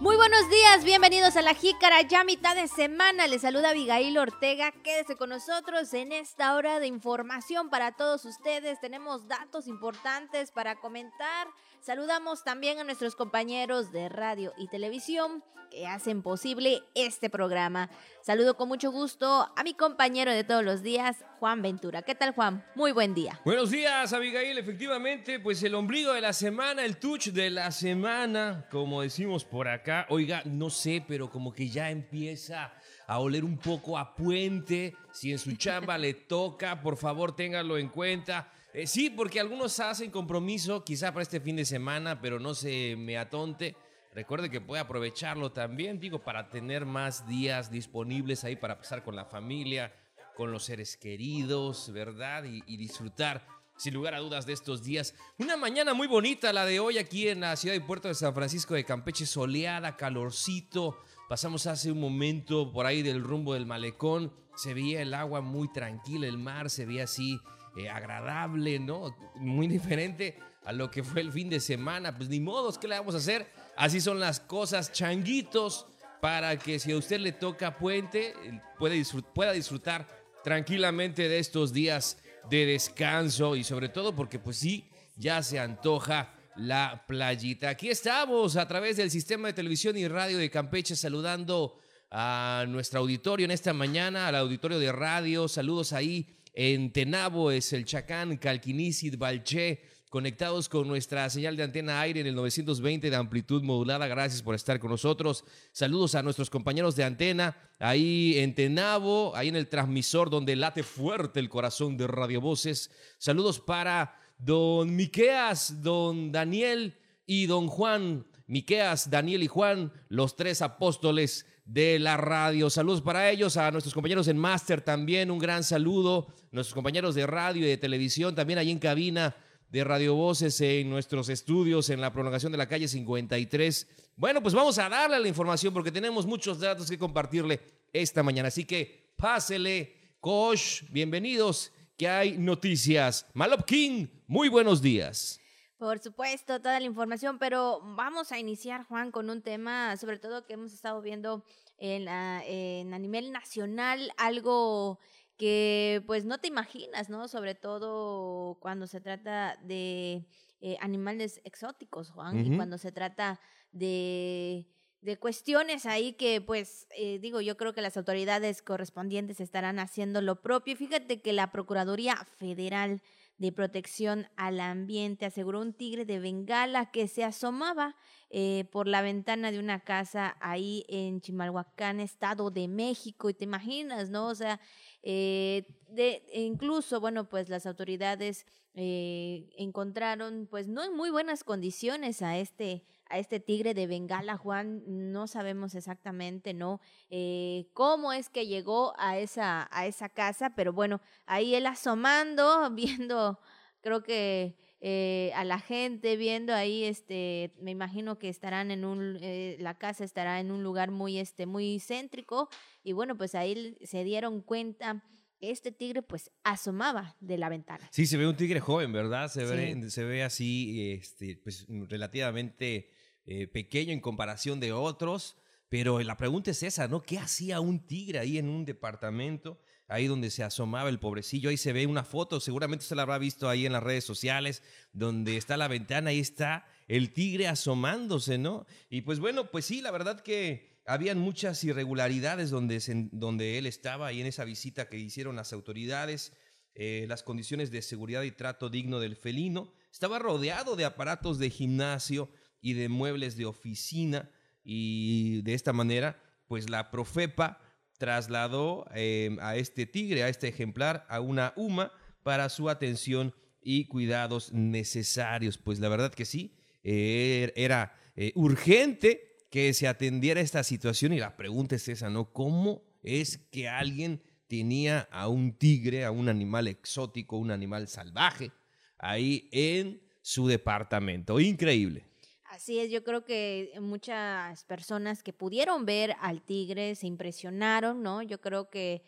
[0.00, 3.26] Muy buenos días, bienvenidos a la Jícara, ya mitad de semana.
[3.26, 4.72] Les saluda Abigail Ortega.
[4.72, 8.80] Quédese con nosotros en esta hora de información para todos ustedes.
[8.80, 11.48] Tenemos datos importantes para comentar.
[11.82, 17.90] Saludamos también a nuestros compañeros de radio y televisión que hacen posible este programa.
[18.22, 22.02] Saludo con mucho gusto a mi compañero de todos los días, Juan Ventura.
[22.02, 22.62] ¿Qué tal, Juan?
[22.74, 23.40] Muy buen día.
[23.46, 24.58] Buenos días, Abigail.
[24.58, 29.66] Efectivamente, pues el ombligo de la semana, el touch de la semana, como decimos por
[29.66, 30.04] acá.
[30.10, 32.74] Oiga, no sé, pero como que ya empieza
[33.06, 34.94] a oler un poco a puente.
[35.12, 38.52] Si en su chamba le toca, por favor, téngalo en cuenta.
[38.74, 42.96] Eh, sí, porque algunos hacen compromiso, quizá para este fin de semana, pero no se
[42.98, 43.74] me atonte.
[44.12, 49.16] Recuerde que puede aprovecharlo también, digo, para tener más días disponibles ahí para pasar con
[49.16, 49.90] la familia,
[50.40, 52.44] con los seres queridos, ¿verdad?
[52.44, 55.14] Y, disfrutar, sin lugar a dudas, de estos días.
[55.36, 58.32] Una mañana muy bonita la de hoy aquí en la ciudad y puerto de San
[58.32, 60.98] Francisco de Campeche, soleada, calorcito.
[61.28, 65.70] Pasamos hace un momento por ahí del rumbo del malecón, se veía el agua muy
[65.70, 67.38] tranquila, el mar se veía así
[67.76, 69.14] eh, agradable, ¿no?
[69.34, 72.16] Muy diferente a lo que fue el fin de semana.
[72.16, 73.46] Pues ni modos, ¿qué le vamos a hacer?
[73.76, 75.86] Así son las cosas, changuitos,
[76.22, 78.34] para que si a usted le toca puente,
[78.78, 85.42] pueda disfrutar tranquilamente de estos días de descanso y sobre todo porque pues sí, ya
[85.42, 87.68] se antoja la playita.
[87.70, 91.78] Aquí estamos a través del sistema de televisión y radio de Campeche saludando
[92.10, 95.48] a nuestro auditorio en esta mañana, al auditorio de radio.
[95.48, 102.00] Saludos ahí en Tenabo, es el Chacán, Calquinisid, Balché, conectados con nuestra señal de antena
[102.00, 104.08] aire en el 920 de amplitud modulada.
[104.08, 105.44] Gracias por estar con nosotros.
[105.70, 110.82] Saludos a nuestros compañeros de antena ahí en Tenabo, ahí en el transmisor donde late
[110.82, 112.90] fuerte el corazón de Radio Voces.
[113.18, 118.26] Saludos para don Miqueas, don Daniel y don Juan.
[118.48, 122.68] Miqueas, Daniel y Juan, los tres apóstoles de la radio.
[122.68, 126.26] Saludos para ellos, a nuestros compañeros en Master también, un gran saludo.
[126.50, 129.36] Nuestros compañeros de radio y de televisión también ahí en cabina
[129.70, 133.86] de Radio Voces en nuestros estudios en la prolongación de la calle 53.
[134.16, 137.60] Bueno, pues vamos a darle la información porque tenemos muchos datos que compartirle
[137.92, 138.48] esta mañana.
[138.48, 143.26] Así que pásele, Kosh, bienvenidos, que hay noticias.
[143.32, 145.40] Malop King, muy buenos días.
[145.78, 150.44] Por supuesto, toda la información, pero vamos a iniciar, Juan, con un tema, sobre todo
[150.44, 151.42] que hemos estado viendo
[151.78, 154.98] en, en a nivel nacional, algo
[155.40, 157.26] que pues no te imaginas, ¿no?
[157.26, 160.26] Sobre todo cuando se trata de
[160.60, 163.40] eh, animales exóticos, Juan, y cuando se trata
[163.72, 164.66] de,
[165.00, 170.20] de cuestiones ahí que pues eh, digo, yo creo que las autoridades correspondientes estarán haciendo
[170.20, 170.76] lo propio.
[170.76, 173.00] Fíjate que la Procuraduría Federal
[173.40, 177.96] de Protección al Ambiente aseguró un tigre de Bengala que se asomaba
[178.28, 183.30] eh, por la ventana de una casa ahí en Chimalhuacán, Estado de México.
[183.30, 184.26] Y te imaginas, ¿no?
[184.26, 184.60] O sea,
[185.02, 185.64] eh,
[185.96, 192.38] e incluso, bueno, pues las autoridades eh, encontraron, pues no en muy buenas condiciones a
[192.38, 196.80] este a este tigre de Bengala, Juan, no sabemos exactamente, ¿no?
[197.10, 202.70] Eh, cómo es que llegó a esa, a esa casa, pero bueno, ahí él asomando,
[202.72, 203.40] viendo,
[203.80, 209.18] creo que eh, a la gente, viendo ahí, este, me imagino que estarán en un,
[209.20, 212.48] eh, la casa estará en un lugar muy, este, muy céntrico,
[212.82, 215.04] y bueno, pues ahí se dieron cuenta
[215.40, 217.88] este tigre pues asomaba de la ventana.
[217.92, 219.28] Sí, se ve un tigre joven, ¿verdad?
[219.28, 222.90] Se, ve, se ve así, este, pues relativamente
[223.24, 225.36] eh, pequeño en comparación de otros,
[225.68, 227.02] pero la pregunta es esa, ¿no?
[227.02, 229.60] ¿Qué hacía un tigre ahí en un departamento?
[229.90, 233.18] Ahí donde se asomaba el pobrecillo, ahí se ve una foto, seguramente usted la habrá
[233.18, 234.62] visto ahí en las redes sociales,
[234.92, 238.66] donde está la ventana, ahí está el tigre asomándose, ¿no?
[238.88, 242.80] Y pues bueno, pues sí, la verdad que habían muchas irregularidades donde,
[243.12, 246.32] donde él estaba ahí en esa visita que hicieron las autoridades,
[246.74, 249.72] eh, las condiciones de seguridad y trato digno del felino.
[249.92, 252.30] Estaba rodeado de aparatos de gimnasio,
[252.60, 254.30] y de muebles de oficina
[254.62, 257.60] y de esta manera, pues la Profepa
[258.00, 261.92] trasladó em, a este tigre, a este ejemplar, a una UMA
[262.22, 265.58] para su atención y cuidados necesarios.
[265.58, 271.18] Pues la verdad que sí, er, era eh, urgente que se atendiera esta situación y
[271.18, 272.32] la pregunta es esa, ¿no?
[272.32, 278.50] ¿Cómo es que alguien tenía a un tigre, a un animal exótico, un animal salvaje,
[278.98, 281.38] ahí en su departamento?
[281.38, 282.09] Increíble.
[282.50, 288.22] Así es, yo creo que muchas personas que pudieron ver al tigre se impresionaron, ¿no?
[288.22, 289.04] Yo creo que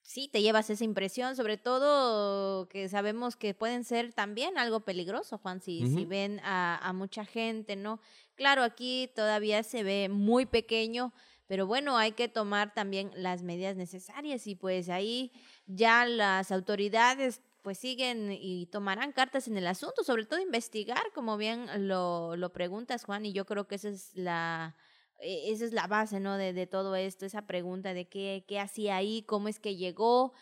[0.00, 5.36] sí te llevas esa impresión, sobre todo que sabemos que pueden ser también algo peligroso,
[5.36, 8.00] Juan, si, si ven a, a mucha gente, ¿no?
[8.36, 11.12] Claro, aquí todavía se ve muy pequeño,
[11.46, 15.30] pero bueno, hay que tomar también las medidas necesarias y pues ahí
[15.66, 21.36] ya las autoridades pues siguen y tomarán cartas en el asunto, sobre todo investigar, como
[21.36, 24.76] bien lo, lo preguntas, Juan, y yo creo que esa es la,
[25.20, 26.36] e, esa es la base, ¿no?
[26.36, 30.32] De, de todo esto, esa pregunta de qué, qué hacía ahí, cómo es que llegó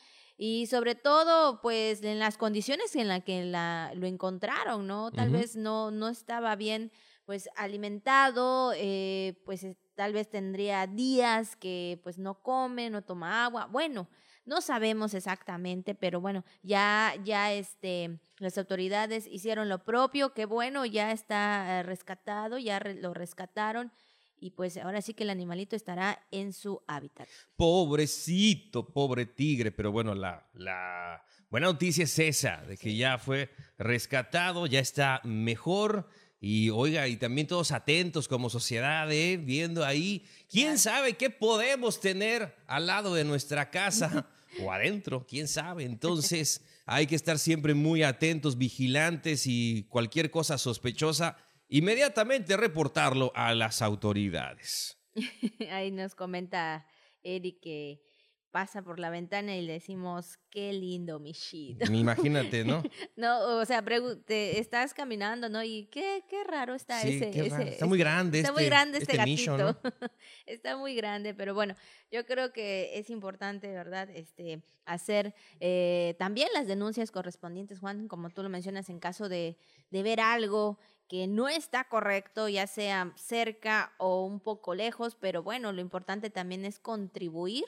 [0.42, 5.10] y sobre todo, pues, en las condiciones en las que la, lo encontraron, ¿no?
[5.10, 6.92] Tal vez no, no estaba bien,
[7.26, 13.66] pues, alimentado, eh, pues, tal vez tendría días que, pues, no come, no toma agua.
[13.66, 14.08] Bueno,
[14.50, 20.84] no sabemos exactamente, pero bueno, ya, ya, este, las autoridades hicieron lo propio, que bueno,
[20.84, 23.92] ya está eh, rescatado, ya lo rescataron
[24.40, 27.28] y pues ahora sí que el animalito estará en su hábitat.
[27.54, 33.50] Pobrecito, pobre tigre, pero bueno, la, la buena noticia es esa, de que ya fue
[33.78, 36.08] rescatado, ya está mejor.
[36.40, 39.36] Y oiga, y también todos atentos como sociedad, ¿eh?
[39.36, 44.26] viendo ahí, quién sabe qué podemos tener al lado de nuestra casa
[44.60, 45.84] o adentro, quién sabe.
[45.84, 51.36] Entonces hay que estar siempre muy atentos, vigilantes y cualquier cosa sospechosa
[51.70, 54.98] inmediatamente reportarlo a las autoridades.
[55.70, 56.86] Ahí nos comenta
[57.22, 58.02] Eric que
[58.50, 61.88] pasa por la ventana y le decimos, qué lindo, mi shit.
[61.88, 62.82] Imagínate, ¿no?
[63.16, 63.84] no, o sea,
[64.26, 65.62] te estás caminando, ¿no?
[65.62, 67.30] Y qué, qué raro está ese,
[67.68, 69.80] Está muy grande Está muy este, grande este, este gatito.
[70.46, 71.74] está muy grande, pero bueno,
[72.10, 74.10] yo creo que es importante, ¿verdad?
[74.10, 79.56] Este, hacer eh, también las denuncias correspondientes, Juan, como tú lo mencionas, en caso de,
[79.90, 85.42] de ver algo que no está correcto, ya sea cerca o un poco lejos, pero
[85.42, 87.64] bueno, lo importante también es contribuir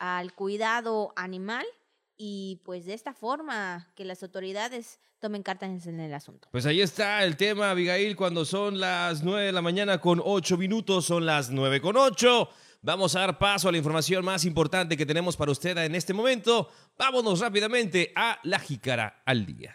[0.00, 1.64] al cuidado animal
[2.16, 6.48] y pues de esta forma que las autoridades tomen cartas en el asunto.
[6.50, 10.56] Pues ahí está el tema, Abigail, cuando son las 9 de la mañana con 8
[10.56, 12.48] minutos, son las 9 con 8.
[12.82, 16.14] Vamos a dar paso a la información más importante que tenemos para usted en este
[16.14, 16.70] momento.
[16.98, 19.74] Vámonos rápidamente a la jícara al día.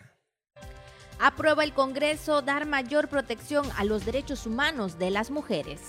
[1.19, 5.81] Aprueba el Congreso dar mayor protección a los derechos humanos de las mujeres.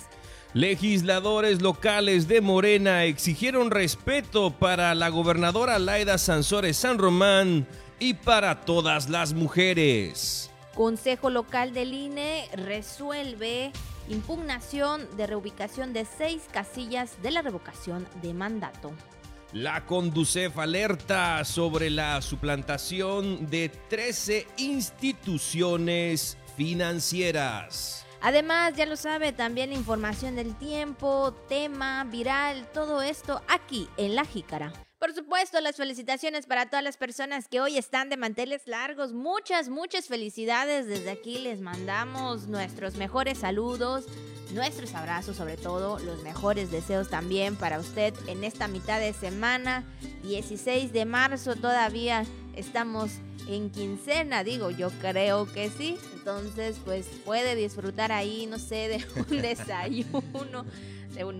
[0.56, 7.68] Legisladores locales de Morena exigieron respeto para la gobernadora Laida Sansores San Román
[7.98, 10.50] y para todas las mujeres.
[10.74, 13.70] Consejo local del INE resuelve
[14.08, 18.92] impugnación de reubicación de seis casillas de la revocación de mandato.
[19.52, 28.05] La Conducef alerta sobre la suplantación de 13 instituciones financieras.
[28.26, 34.24] Además, ya lo sabe, también información del tiempo, tema, viral, todo esto aquí en La
[34.24, 34.72] Jícara.
[34.98, 39.12] Por supuesto, las felicitaciones para todas las personas que hoy están de manteles largos.
[39.12, 40.88] Muchas, muchas felicidades.
[40.88, 44.06] Desde aquí les mandamos nuestros mejores saludos,
[44.52, 49.84] nuestros abrazos, sobre todo los mejores deseos también para usted en esta mitad de semana,
[50.24, 51.54] 16 de marzo.
[51.54, 52.24] Todavía
[52.56, 53.10] estamos
[53.48, 55.98] en quincena, digo, yo creo que sí.
[56.14, 60.64] Entonces, pues puede disfrutar ahí, no sé, de un desayuno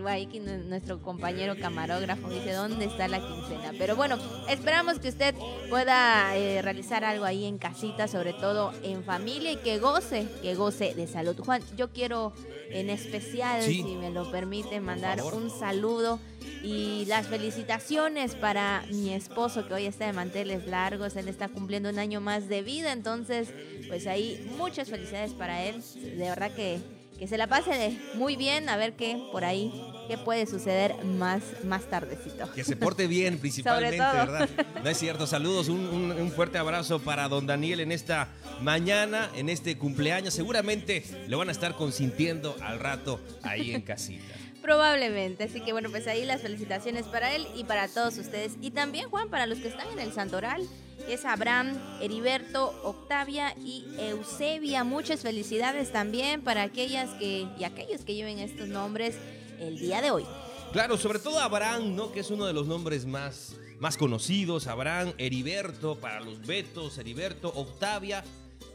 [0.06, 0.26] Ahí
[0.68, 3.72] nuestro compañero camarógrafo dice dónde está la quincena.
[3.78, 4.18] Pero bueno,
[4.48, 5.34] esperamos que usted
[5.68, 10.54] pueda eh, realizar algo ahí en casita, sobre todo en familia y que goce, que
[10.54, 11.38] goce de salud.
[11.38, 12.32] Juan, yo quiero
[12.70, 16.18] en especial, si me lo permite, mandar un saludo
[16.62, 21.90] y las felicitaciones para mi esposo que hoy está de manteles largos, él está cumpliendo
[21.90, 23.50] un año más de vida, entonces
[23.88, 26.80] pues ahí muchas felicidades para él, de verdad que
[27.18, 29.72] que se la pase muy bien, a ver qué por ahí,
[30.08, 32.50] qué puede suceder más, más tardecito.
[32.52, 34.48] Que se porte bien principalmente, ¿verdad?
[34.82, 38.28] No es cierto, saludos, un, un, fuerte abrazo para don Daniel en esta
[38.60, 40.34] mañana, en este cumpleaños.
[40.34, 44.34] Seguramente lo van a estar consintiendo al rato ahí en casita.
[44.66, 48.54] Probablemente, así que bueno, pues ahí las felicitaciones para él y para todos ustedes.
[48.60, 50.66] Y también, Juan, para los que están en el Santoral
[51.08, 54.82] es Abraham, Heriberto, Octavia y Eusebia.
[54.82, 59.14] Muchas felicidades también para aquellas que y aquellos que lleven estos nombres
[59.60, 60.24] el día de hoy.
[60.72, 62.10] Claro, sobre todo Abraham, ¿no?
[62.10, 64.66] Que es uno de los nombres más, más conocidos.
[64.66, 68.24] Abraham, Heriberto para los Betos, Heriberto, Octavia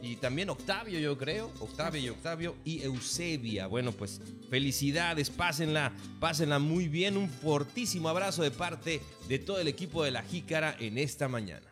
[0.01, 1.51] y también Octavio, yo creo.
[1.59, 3.67] Octavio y Octavio y Eusebia.
[3.67, 7.17] Bueno, pues felicidades, pásenla, pásenla muy bien.
[7.17, 11.67] Un fortísimo abrazo de parte de todo el equipo de la Jícara en esta mañana.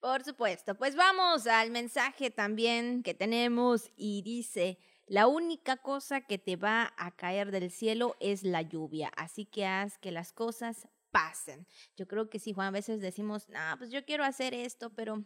[0.00, 6.38] Por supuesto, pues vamos al mensaje también que tenemos y dice, la única cosa que
[6.38, 10.88] te va a caer del cielo es la lluvia, así que haz que las cosas
[11.10, 11.66] pasen.
[11.96, 15.24] Yo creo que sí, Juan, a veces decimos, no, pues yo quiero hacer esto, pero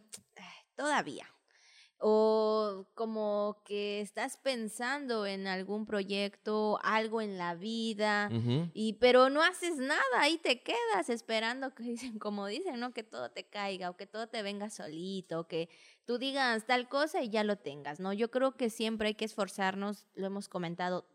[0.75, 1.27] todavía.
[2.01, 8.29] O como que estás pensando en algún proyecto, algo en la vida,
[8.73, 12.93] y pero no haces nada, ahí te quedas esperando que dicen, como dicen, ¿no?
[12.93, 15.67] Que todo te caiga o que todo te venga solito, que
[16.05, 18.13] tú digas tal cosa y ya lo tengas, ¿no?
[18.13, 21.05] Yo creo que siempre hay que esforzarnos, lo hemos comentado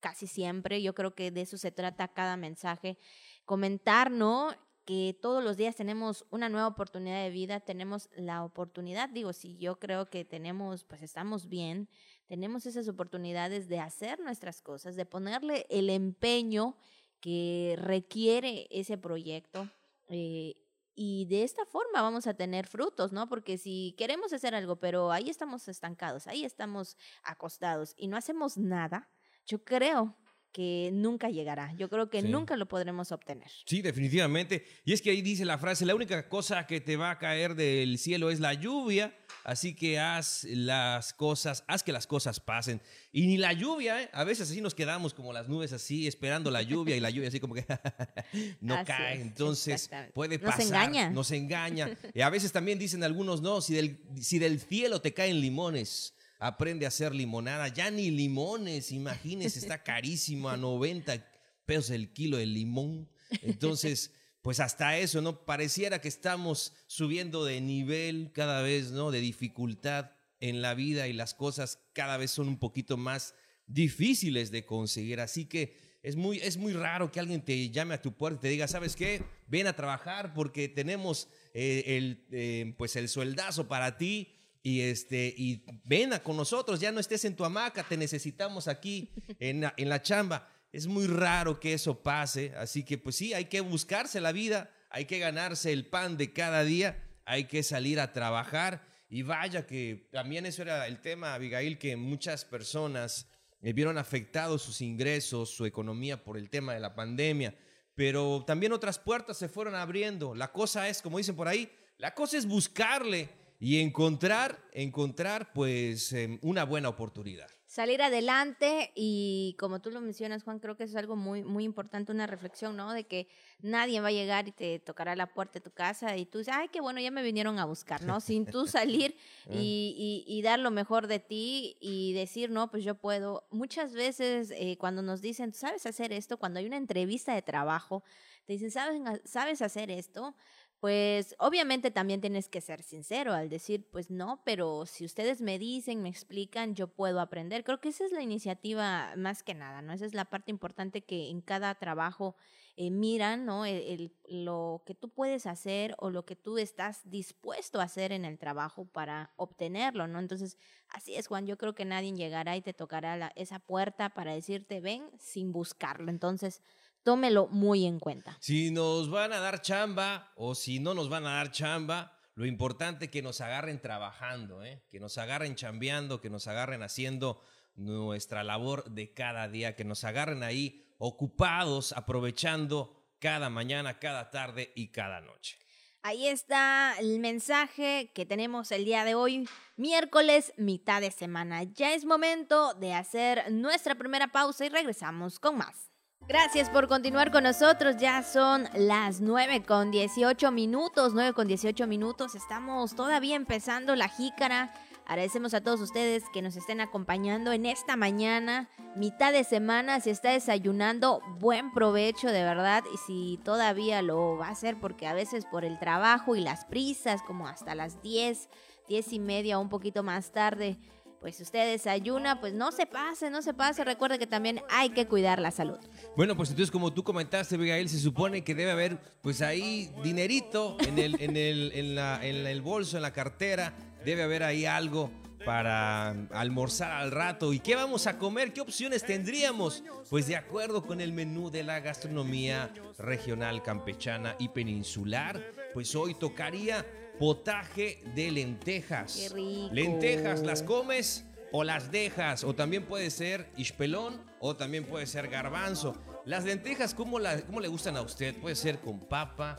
[0.00, 2.98] casi siempre, yo creo que de eso se trata cada mensaje,
[3.44, 4.54] comentar, ¿no?
[4.84, 9.56] Que todos los días tenemos una nueva oportunidad de vida, tenemos la oportunidad, digo, si
[9.56, 11.88] yo creo que tenemos, pues estamos bien,
[12.26, 16.76] tenemos esas oportunidades de hacer nuestras cosas, de ponerle el empeño
[17.20, 19.70] que requiere ese proyecto.
[20.08, 20.56] Eh,
[20.94, 23.28] y de esta forma vamos a tener frutos, ¿no?
[23.28, 28.56] Porque si queremos hacer algo, pero ahí estamos estancados, ahí estamos acostados y no hacemos
[28.58, 29.08] nada,
[29.46, 30.14] yo creo
[30.54, 31.74] que nunca llegará.
[31.76, 33.50] Yo creo que nunca lo podremos obtener.
[33.66, 34.64] Sí, definitivamente.
[34.84, 37.56] Y es que ahí dice la frase, la única cosa que te va a caer
[37.56, 42.80] del cielo es la lluvia, así que haz las cosas, haz que las cosas pasen.
[43.10, 44.10] Y ni la lluvia, ¿eh?
[44.12, 47.28] a veces así nos quedamos como las nubes así, esperando la lluvia y la lluvia
[47.28, 47.66] así como que
[48.60, 49.20] no cae.
[49.20, 50.60] Entonces puede pasar.
[50.60, 51.10] Nos engaña.
[51.10, 51.98] Nos engaña.
[52.14, 56.14] Y a veces también dicen algunos, no, si del, si del cielo te caen limones
[56.44, 57.68] aprende a hacer limonada.
[57.68, 61.26] Ya ni limones, imagínese, está carísimo a 90
[61.64, 63.08] pesos el kilo de limón.
[63.40, 65.46] Entonces, pues hasta eso, ¿no?
[65.46, 69.10] Pareciera que estamos subiendo de nivel cada vez, ¿no?
[69.10, 73.34] De dificultad en la vida y las cosas cada vez son un poquito más
[73.66, 75.20] difíciles de conseguir.
[75.20, 78.42] Así que es muy, es muy raro que alguien te llame a tu puerta y
[78.42, 79.22] te diga, ¿sabes qué?
[79.46, 84.28] Ven a trabajar porque tenemos eh, el, eh, pues el sueldazo para ti
[84.66, 89.12] y, este, y ven con nosotros, ya no estés en tu hamaca, te necesitamos aquí
[89.38, 90.48] en la, en la chamba.
[90.72, 94.70] Es muy raro que eso pase, así que pues sí, hay que buscarse la vida,
[94.88, 98.82] hay que ganarse el pan de cada día, hay que salir a trabajar.
[99.10, 103.28] Y vaya que también eso era el tema, Abigail, que muchas personas
[103.60, 107.54] eh, vieron afectados sus ingresos, su economía por el tema de la pandemia,
[107.94, 110.34] pero también otras puertas se fueron abriendo.
[110.34, 116.12] La cosa es, como dicen por ahí, la cosa es buscarle y encontrar, encontrar pues
[116.12, 117.48] em, una buena oportunidad.
[117.64, 122.12] Salir adelante y como tú lo mencionas, Juan, creo que es algo muy, muy importante,
[122.12, 122.92] una reflexión, ¿no?
[122.92, 123.26] De que
[123.62, 126.52] nadie va a llegar y te tocará la puerta de tu casa y tú dices,
[126.54, 128.20] ay, qué bueno, ya me vinieron a buscar, ¿no?
[128.20, 129.16] Sin tú salir
[129.46, 129.54] ah.
[129.54, 133.46] y, y, dar lo mejor de ti y decir, no, pues yo puedo.
[133.50, 136.36] Muchas veces eh, cuando nos dicen, ¿sabes hacer esto?
[136.36, 138.04] Cuando hay una entrevista de trabajo,
[138.44, 140.36] te dicen, ¿sabes, ¿sabes hacer esto?
[140.84, 145.58] Pues obviamente también tienes que ser sincero al decir, pues no, pero si ustedes me
[145.58, 147.64] dicen, me explican, yo puedo aprender.
[147.64, 149.94] Creo que esa es la iniciativa más que nada, ¿no?
[149.94, 152.36] Esa es la parte importante que en cada trabajo
[152.76, 153.64] eh, miran, ¿no?
[153.64, 158.26] El, lo que tú puedes hacer o lo que tú estás dispuesto a hacer en
[158.26, 160.18] el trabajo para obtenerlo, ¿no?
[160.18, 160.58] Entonces,
[160.90, 164.82] así es, Juan, yo creo que nadie llegará y te tocará esa puerta para decirte,
[164.82, 166.10] ven, sin buscarlo.
[166.10, 166.60] Entonces,
[167.04, 168.36] tómelo muy en cuenta.
[168.40, 172.46] Si nos van a dar chamba o si no nos van a dar chamba, lo
[172.46, 174.82] importante es que nos agarren trabajando, ¿eh?
[174.90, 177.40] que nos agarren chambeando, que nos agarren haciendo
[177.76, 184.72] nuestra labor de cada día, que nos agarren ahí ocupados, aprovechando cada mañana, cada tarde
[184.74, 185.58] y cada noche.
[186.02, 191.62] Ahí está el mensaje que tenemos el día de hoy, miércoles, mitad de semana.
[191.62, 195.93] Ya es momento de hacer nuestra primera pausa y regresamos con más.
[196.26, 197.98] Gracias por continuar con nosotros.
[197.98, 201.12] Ya son las 9 con 18 minutos.
[201.12, 202.34] 9 con 18 minutos.
[202.34, 204.72] Estamos todavía empezando la jícara.
[205.06, 210.00] Agradecemos a todos ustedes que nos estén acompañando en esta mañana, mitad de semana.
[210.00, 212.84] Si está desayunando, buen provecho de verdad.
[212.94, 216.64] Y si todavía lo va a hacer, porque a veces por el trabajo y las
[216.64, 218.48] prisas, como hasta las 10,
[218.88, 220.78] 10 y media, un poquito más tarde,
[221.24, 223.82] pues si usted desayuna, pues no se pase, no se pase.
[223.82, 225.78] Recuerde que también hay que cuidar la salud.
[226.18, 230.76] Bueno, pues entonces como tú comentaste, Abigail, se supone que debe haber pues ahí dinerito
[230.80, 233.72] en el, en el, en la, en el bolso, en la cartera.
[234.04, 235.10] Debe haber ahí algo
[235.46, 237.54] para almorzar al rato.
[237.54, 238.52] ¿Y qué vamos a comer?
[238.52, 239.82] ¿Qué opciones tendríamos?
[240.10, 246.14] Pues de acuerdo con el menú de la gastronomía regional campechana y peninsular, pues hoy
[246.16, 246.84] tocaría
[247.18, 249.16] potaje de lentejas.
[249.16, 249.68] Qué rico.
[249.72, 252.44] Lentejas, ¿las comes o las dejas?
[252.44, 255.94] O también puede ser ispelón o también puede ser garbanzo.
[256.24, 258.34] Las lentejas, ¿cómo, cómo le gustan a usted?
[258.36, 259.58] Puede ser con papa,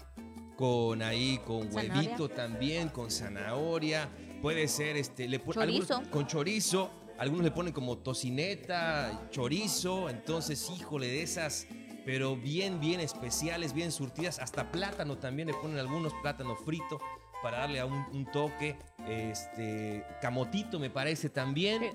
[0.58, 4.10] con ahí, con huevito también, con zanahoria.
[4.42, 6.02] Puede ser este, le chorizo.
[6.10, 6.92] con chorizo.
[7.18, 10.10] Algunos le ponen como tocineta, chorizo.
[10.10, 11.68] Entonces, híjole, de esas
[12.06, 14.38] pero bien, bien especiales, bien surtidas.
[14.38, 17.00] Hasta plátano también le ponen algunos, plátano frito
[17.46, 18.76] para darle a un, toque.
[19.08, 21.94] Este, camotito me parece también.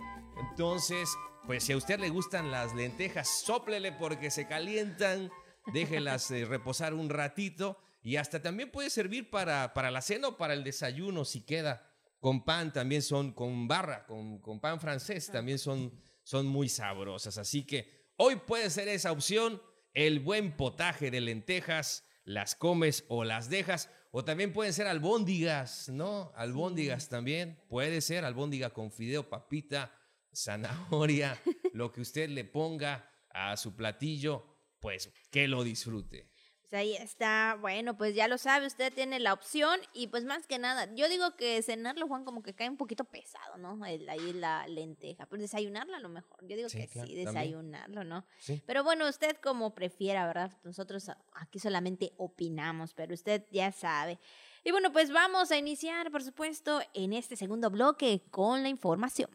[0.48, 1.10] Entonces,
[1.44, 5.28] pues si a usted le gustan las lentejas, sóplele porque se calientan,
[5.72, 10.36] déjelas eh, reposar un ratito y hasta también puede servir para, para la cena o
[10.36, 11.84] para el desayuno si queda.
[12.20, 15.92] Con pan también son, con barra, con, con pan francés también son,
[16.22, 17.38] son muy sabrosas.
[17.38, 19.60] Así que hoy puede ser esa opción,
[19.94, 23.90] el buen potaje de lentejas, las comes o las dejas.
[24.12, 26.32] O también pueden ser albóndigas, ¿no?
[26.34, 27.62] Albóndigas también.
[27.68, 29.94] Puede ser albóndiga con fideo, papita,
[30.34, 31.40] zanahoria,
[31.72, 34.44] lo que usted le ponga a su platillo,
[34.80, 36.30] pues que lo disfrute.
[36.70, 40.46] Pues ahí está, bueno, pues ya lo sabe, usted tiene la opción y pues más
[40.46, 43.82] que nada, yo digo que cenarlo, Juan, como que cae un poquito pesado, ¿no?
[43.82, 48.24] ahí la lenteja, pero desayunarla a lo mejor, yo digo que sí, desayunarlo, ¿no?
[48.66, 50.52] Pero bueno, usted como prefiera, ¿verdad?
[50.62, 54.20] Nosotros aquí solamente opinamos, pero usted ya sabe.
[54.62, 59.28] Y bueno, pues vamos a iniciar, por supuesto, en este segundo bloque con la información.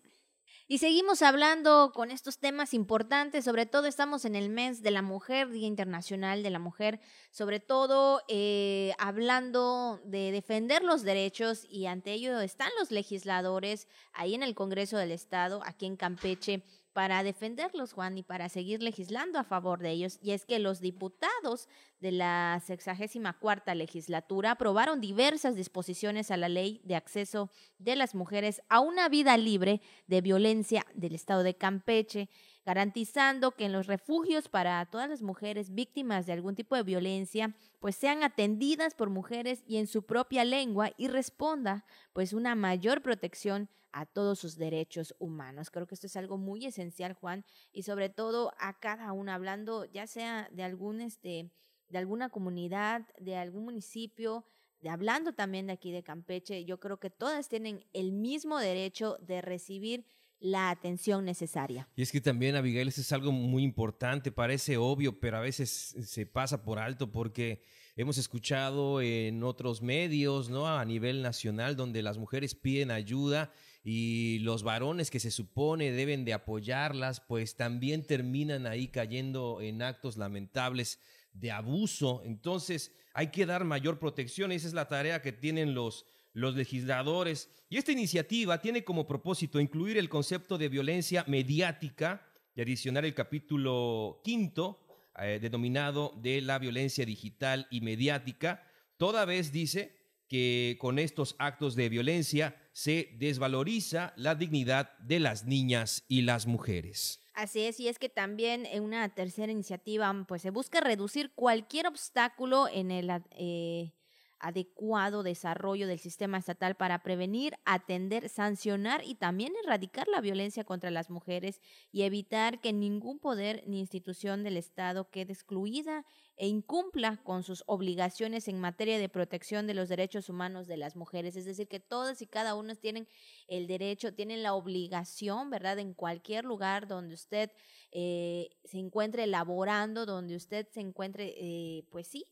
[0.68, 5.04] Y seguimos hablando con estos temas importantes, sobre todo estamos en el mes de la
[5.04, 11.86] mujer, Día Internacional de la Mujer, sobre todo eh, hablando de defender los derechos y
[11.86, 16.64] ante ello están los legisladores ahí en el Congreso del Estado, aquí en Campeche,
[16.96, 20.18] para defenderlos, Juan, y para seguir legislando a favor de ellos.
[20.22, 21.68] Y es que los diputados
[22.00, 28.62] de la 64 legislatura aprobaron diversas disposiciones a la ley de acceso de las mujeres
[28.70, 32.30] a una vida libre de violencia del Estado de Campeche
[32.66, 37.56] garantizando que en los refugios para todas las mujeres víctimas de algún tipo de violencia,
[37.80, 43.02] pues sean atendidas por mujeres y en su propia lengua y responda pues una mayor
[43.02, 45.70] protección a todos sus derechos humanos.
[45.70, 49.86] Creo que esto es algo muy esencial, Juan, y sobre todo a cada una hablando
[49.86, 51.52] ya sea de algún este
[51.88, 54.44] de alguna comunidad, de algún municipio,
[54.82, 59.18] de hablando también de aquí de Campeche, yo creo que todas tienen el mismo derecho
[59.22, 60.04] de recibir
[60.46, 61.88] la atención necesaria.
[61.96, 65.96] Y es que también, Abigail, eso es algo muy importante, parece obvio, pero a veces
[66.06, 67.64] se pasa por alto porque
[67.96, 70.68] hemos escuchado en otros medios, ¿no?
[70.68, 73.52] A nivel nacional, donde las mujeres piden ayuda
[73.84, 79.82] y los varones que se supone deben de apoyarlas, pues también terminan ahí cayendo en
[79.82, 81.00] actos lamentables
[81.34, 82.22] de abuso.
[82.24, 84.52] Entonces, hay que dar mayor protección.
[84.52, 87.50] Esa es la tarea que tienen los los legisladores.
[87.70, 93.16] Y esta iniciativa tiene como propósito incluir el concepto de violencia mediática y adicionar el
[93.16, 94.86] capítulo quinto,
[95.18, 98.64] eh, denominado de la violencia digital y mediática,
[98.98, 99.96] toda vez dice
[100.28, 106.48] que con estos actos de violencia se desvaloriza la dignidad de las niñas y las
[106.48, 107.22] mujeres.
[107.34, 111.88] Así es, y es que también en una tercera iniciativa, pues se busca reducir cualquier
[111.88, 113.94] obstáculo en el eh,
[114.40, 120.92] adecuado desarrollo del sistema estatal para prevenir, atender, sancionar y también erradicar la violencia contra
[120.92, 126.06] las mujeres y evitar que ningún poder ni institución del Estado quede excluida
[126.38, 130.96] e incumpla con sus obligaciones en materia de protección de los derechos humanos de las
[130.96, 131.36] mujeres.
[131.36, 133.08] Es decir, que todas y cada una tienen
[133.48, 135.80] el derecho, tienen la obligación, ¿verdad?
[135.80, 137.52] En cualquier lugar donde usted
[137.92, 142.26] eh, se encuentre laborando, donde usted se encuentre, eh, pues sí,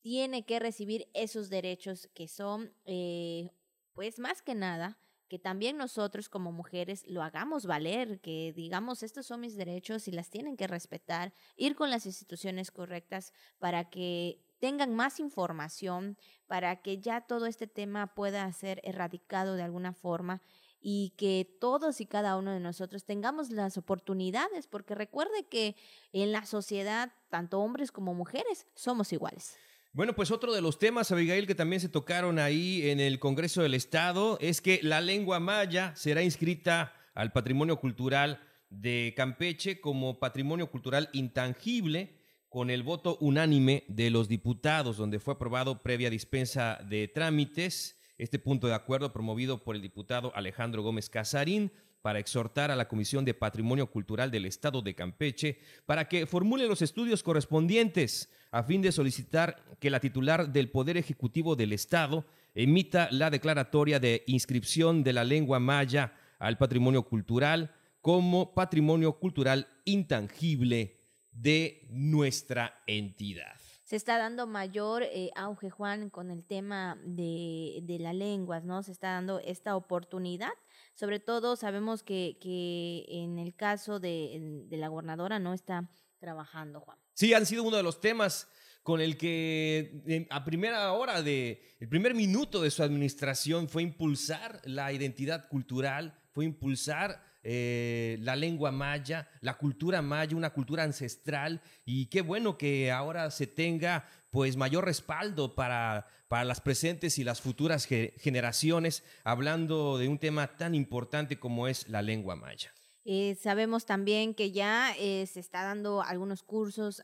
[0.00, 3.50] tiene que recibir esos derechos que son, eh,
[3.94, 9.26] pues más que nada, que también nosotros como mujeres lo hagamos valer, que digamos, estos
[9.26, 14.40] son mis derechos y las tienen que respetar, ir con las instituciones correctas para que
[14.58, 20.40] tengan más información, para que ya todo este tema pueda ser erradicado de alguna forma
[20.80, 25.76] y que todos y cada uno de nosotros tengamos las oportunidades, porque recuerde que
[26.12, 29.58] en la sociedad, tanto hombres como mujeres, somos iguales.
[29.92, 33.62] Bueno, pues otro de los temas, Abigail, que también se tocaron ahí en el Congreso
[33.62, 40.20] del Estado es que la lengua maya será inscrita al patrimonio cultural de Campeche como
[40.20, 42.18] patrimonio cultural intangible
[42.50, 47.98] con el voto unánime de los diputados, donde fue aprobado previa dispensa de trámites.
[48.18, 51.72] Este punto de acuerdo promovido por el diputado Alejandro Gómez Casarín
[52.02, 56.66] para exhortar a la Comisión de Patrimonio Cultural del Estado de Campeche para que formule
[56.66, 62.24] los estudios correspondientes a fin de solicitar que la titular del Poder Ejecutivo del Estado
[62.54, 69.68] emita la declaratoria de inscripción de la lengua maya al patrimonio cultural como patrimonio cultural
[69.84, 70.96] intangible
[71.32, 73.57] de nuestra entidad
[73.88, 78.82] se está dando mayor eh, auge, Juan, con el tema de, de las lenguas, ¿no?
[78.82, 80.50] Se está dando esta oportunidad.
[80.92, 86.80] Sobre todo sabemos que, que en el caso de, de la gobernadora no está trabajando,
[86.80, 86.98] Juan.
[87.14, 88.46] Sí, han sido uno de los temas
[88.82, 94.60] con el que a primera hora de, el primer minuto de su administración fue impulsar
[94.64, 101.62] la identidad cultural, fue impulsar eh, la lengua maya, la cultura maya, una cultura ancestral
[101.86, 107.24] y qué bueno que ahora se tenga pues mayor respaldo para, para las presentes y
[107.24, 112.70] las futuras generaciones hablando de un tema tan importante como es la lengua maya.
[113.06, 117.00] Eh, sabemos también que ya eh, se está dando algunos cursos,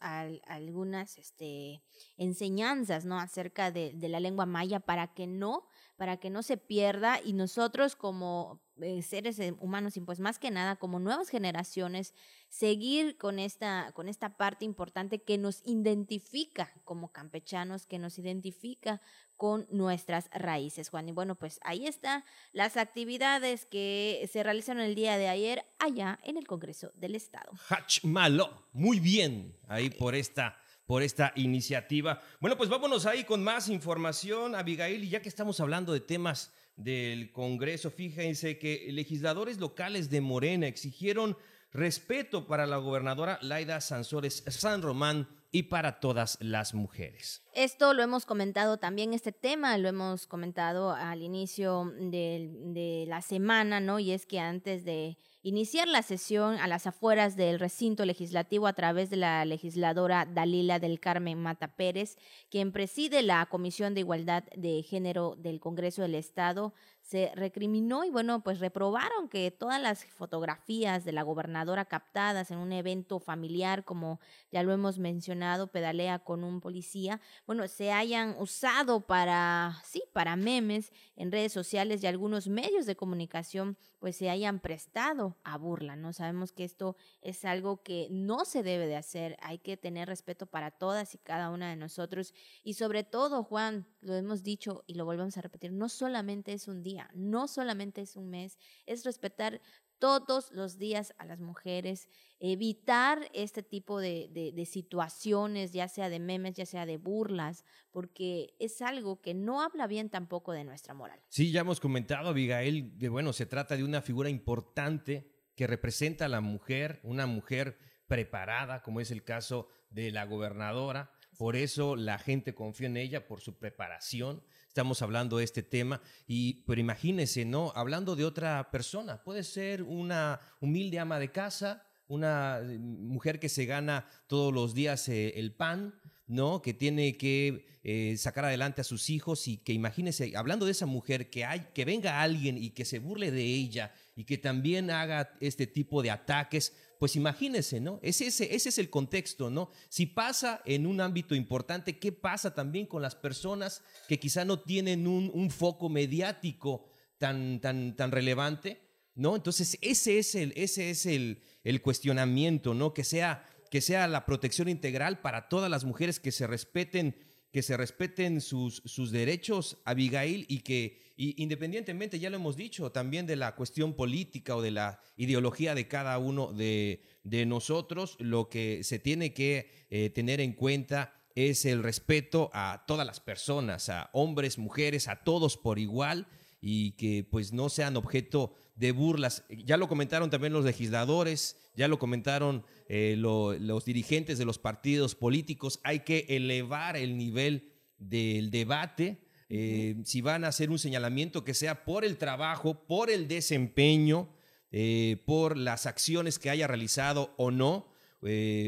[0.46, 1.82] algunas este,
[2.18, 3.18] enseñanzas ¿no?
[3.18, 7.32] acerca de, de, la lengua maya para que no para que no se pierda y
[7.32, 12.12] nosotros como eh, seres eh, humanos y pues más que nada como nuevas generaciones
[12.48, 19.00] seguir con esta con esta parte importante que nos identifica como campechanos que nos identifica
[19.36, 21.08] con nuestras raíces Juan.
[21.08, 26.18] Y bueno pues ahí están las actividades que se realizaron el día de ayer allá
[26.24, 27.52] en el Congreso del Estado.
[27.68, 28.66] Hachmalo.
[28.72, 32.20] Muy bien ahí por esta por esta iniciativa.
[32.40, 36.52] Bueno, pues vámonos ahí con más información, Abigail, y ya que estamos hablando de temas
[36.76, 41.36] del Congreso, fíjense que legisladores locales de Morena exigieron
[41.72, 47.42] respeto para la gobernadora Laida Sansores San Román y para todas las mujeres.
[47.52, 53.22] Esto lo hemos comentado también, este tema lo hemos comentado al inicio de, de la
[53.22, 54.00] semana, ¿no?
[54.00, 58.72] Y es que antes de iniciar la sesión a las afueras del recinto legislativo a
[58.72, 62.16] través de la legisladora Dalila del Carmen Mata Pérez,
[62.50, 66.72] quien preside la Comisión de Igualdad de Género del Congreso del Estado,
[67.04, 72.56] se recriminó y bueno, pues reprobaron que todas las fotografías de la gobernadora captadas en
[72.56, 78.34] un evento familiar, como ya lo hemos mencionado, pedalea con un policía, bueno, se hayan
[78.38, 84.30] usado para, sí, para memes en redes sociales y algunos medios de comunicación, pues se
[84.30, 86.14] hayan prestado a burla, ¿no?
[86.14, 90.46] Sabemos que esto es algo que no se debe de hacer, hay que tener respeto
[90.46, 94.94] para todas y cada una de nosotros y sobre todo, Juan, lo hemos dicho y
[94.94, 99.04] lo volvemos a repetir, no solamente es un día, no solamente es un mes, es
[99.04, 99.60] respetar
[99.98, 106.18] todos los días a las mujeres, evitar este tipo de, de, situaciones, ya sea de
[106.18, 110.94] memes, ya sea de burlas, porque es algo que no habla bien tampoco de nuestra
[110.94, 111.20] moral.
[111.28, 116.26] Sí, ya hemos comentado, Abigail, que bueno, se trata de una figura importante que representa
[116.26, 121.12] a la mujer, una mujer preparada, como es el caso de la gobernadora.
[121.38, 124.42] Por eso la gente confía en ella, por su preparación
[124.74, 126.00] estamos hablando de este tema.
[126.26, 127.72] Y, pero imagínense, ¿no?
[127.76, 133.48] Hablando de otra persona, puede ser una humilde ama de casa, una eh, mujer que
[133.48, 135.94] se gana todos los días eh, el pan,
[136.26, 136.62] ¿no?
[136.62, 140.86] Que tiene que eh, sacar adelante a sus hijos y que imagínense, hablando de esa
[140.86, 144.90] mujer, que, hay, que venga alguien y que se burle de ella y que también
[144.90, 148.00] haga este tipo de ataques, pues imagínense, ¿no?
[148.02, 149.70] Ese, ese, ese es el contexto, ¿no?
[149.88, 154.60] Si pasa en un ámbito importante, ¿qué pasa también con las personas que quizá no
[154.60, 156.86] tienen un, un foco mediático
[157.18, 158.80] tan, tan, tan relevante,
[159.14, 159.36] ¿no?
[159.36, 162.94] Entonces, ese es el, ese es el, el cuestionamiento, ¿no?
[162.94, 167.16] Que sea, que sea la protección integral para todas las mujeres que se respeten
[167.50, 173.26] que se respeten sus, sus derechos, Abigail, y que independientemente, ya lo hemos dicho, también
[173.26, 178.48] de la cuestión política o de la ideología de cada uno de, de nosotros, lo
[178.48, 183.88] que se tiene que eh, tener en cuenta es el respeto a todas las personas,
[183.88, 186.28] a hombres, mujeres, a todos por igual
[186.60, 189.44] y que pues no sean objeto de burlas.
[189.48, 195.14] Ya lo comentaron también los legisladores, ya lo comentaron eh, los dirigentes de los partidos
[195.14, 199.20] políticos, hay que elevar el nivel del debate.
[199.48, 204.30] Eh, si van a hacer un señalamiento que sea por el trabajo, por el desempeño,
[204.70, 207.92] eh, por las acciones que haya realizado o no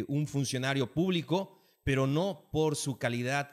[0.09, 3.53] un funcionario público, pero no por su calidad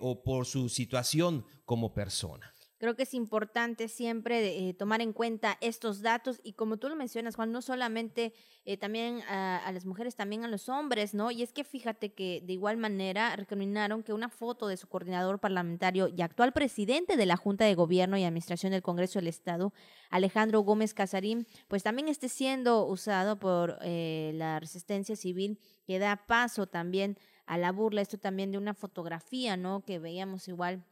[0.00, 2.50] o por su situación como persona.
[2.78, 6.96] Creo que es importante siempre eh, tomar en cuenta estos datos y como tú lo
[6.96, 8.34] mencionas, Juan, no solamente
[8.66, 11.30] eh, también a, las mujeres, también a los hombres, ¿no?
[11.30, 15.38] Y es que fíjate que de igual manera recriminaron que una foto de su coordinador
[15.38, 19.72] parlamentario y actual presidente de la Junta de Gobierno y Administración del Congreso del Estado,
[20.10, 26.26] Alejandro Gómez Casarín, pues también esté siendo usado por eh, la resistencia civil que da
[26.26, 29.82] paso también a la burla, esto también de una fotografía, ¿no?
[29.84, 30.84] Que veíamos igual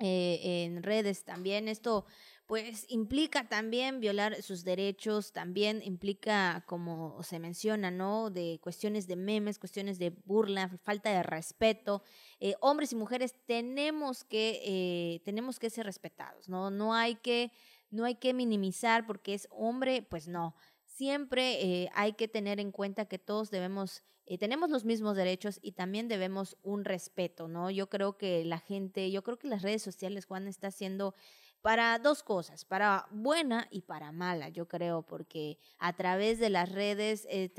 [0.00, 1.68] eh, en redes también.
[1.68, 2.06] Esto
[2.50, 8.28] pues implica también violar sus derechos, también implica, como se menciona, ¿no?
[8.28, 12.02] De cuestiones de memes, cuestiones de burla, falta de respeto.
[12.40, 16.72] Eh, hombres y mujeres tenemos que, eh, tenemos que ser respetados, ¿no?
[16.72, 17.52] No hay que,
[17.92, 20.56] no hay que minimizar porque es hombre, pues no
[21.00, 25.58] siempre eh, hay que tener en cuenta que todos debemos, eh, tenemos los mismos derechos
[25.62, 27.70] y también debemos un respeto, ¿no?
[27.70, 31.14] Yo creo que la gente, yo creo que las redes sociales, Juan, está haciendo
[31.62, 36.70] para dos cosas, para buena y para mala, yo creo, porque a través de las
[36.70, 37.50] redes eh,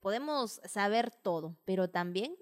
[0.00, 2.36] podemos saber todo, pero también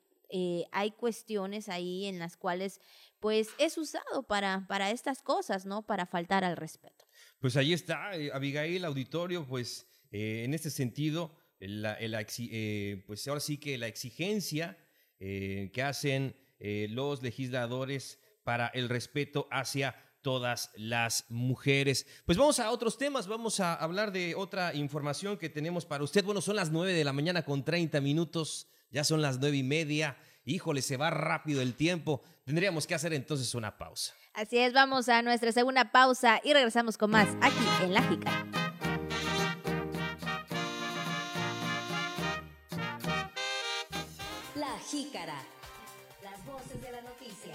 [0.72, 2.80] hay cuestiones ahí en las cuales
[3.18, 5.86] pues es usado para, para estas cosas, ¿no?
[5.86, 7.06] Para faltar al respeto.
[7.38, 13.78] Pues ahí está, Abigail, auditorio, pues eh, en este sentido, eh, pues ahora sí que
[13.78, 14.78] la exigencia
[15.18, 22.04] eh, que hacen los legisladores para el respeto hacia todas las mujeres.
[22.26, 26.24] Pues vamos a otros temas, vamos a hablar de otra información que tenemos para usted.
[26.24, 29.62] Bueno, son las 9 de la mañana con 30 minutos, ya son las nueve y
[29.62, 30.16] media.
[30.44, 32.22] Híjole, se va rápido el tiempo.
[32.44, 34.14] Tendríamos que hacer entonces una pausa.
[34.32, 38.02] Así es, vamos a nuestra segunda pausa y regresamos con más aquí en La
[44.98, 45.40] Jícara.
[46.24, 47.54] Las voces de la noticia.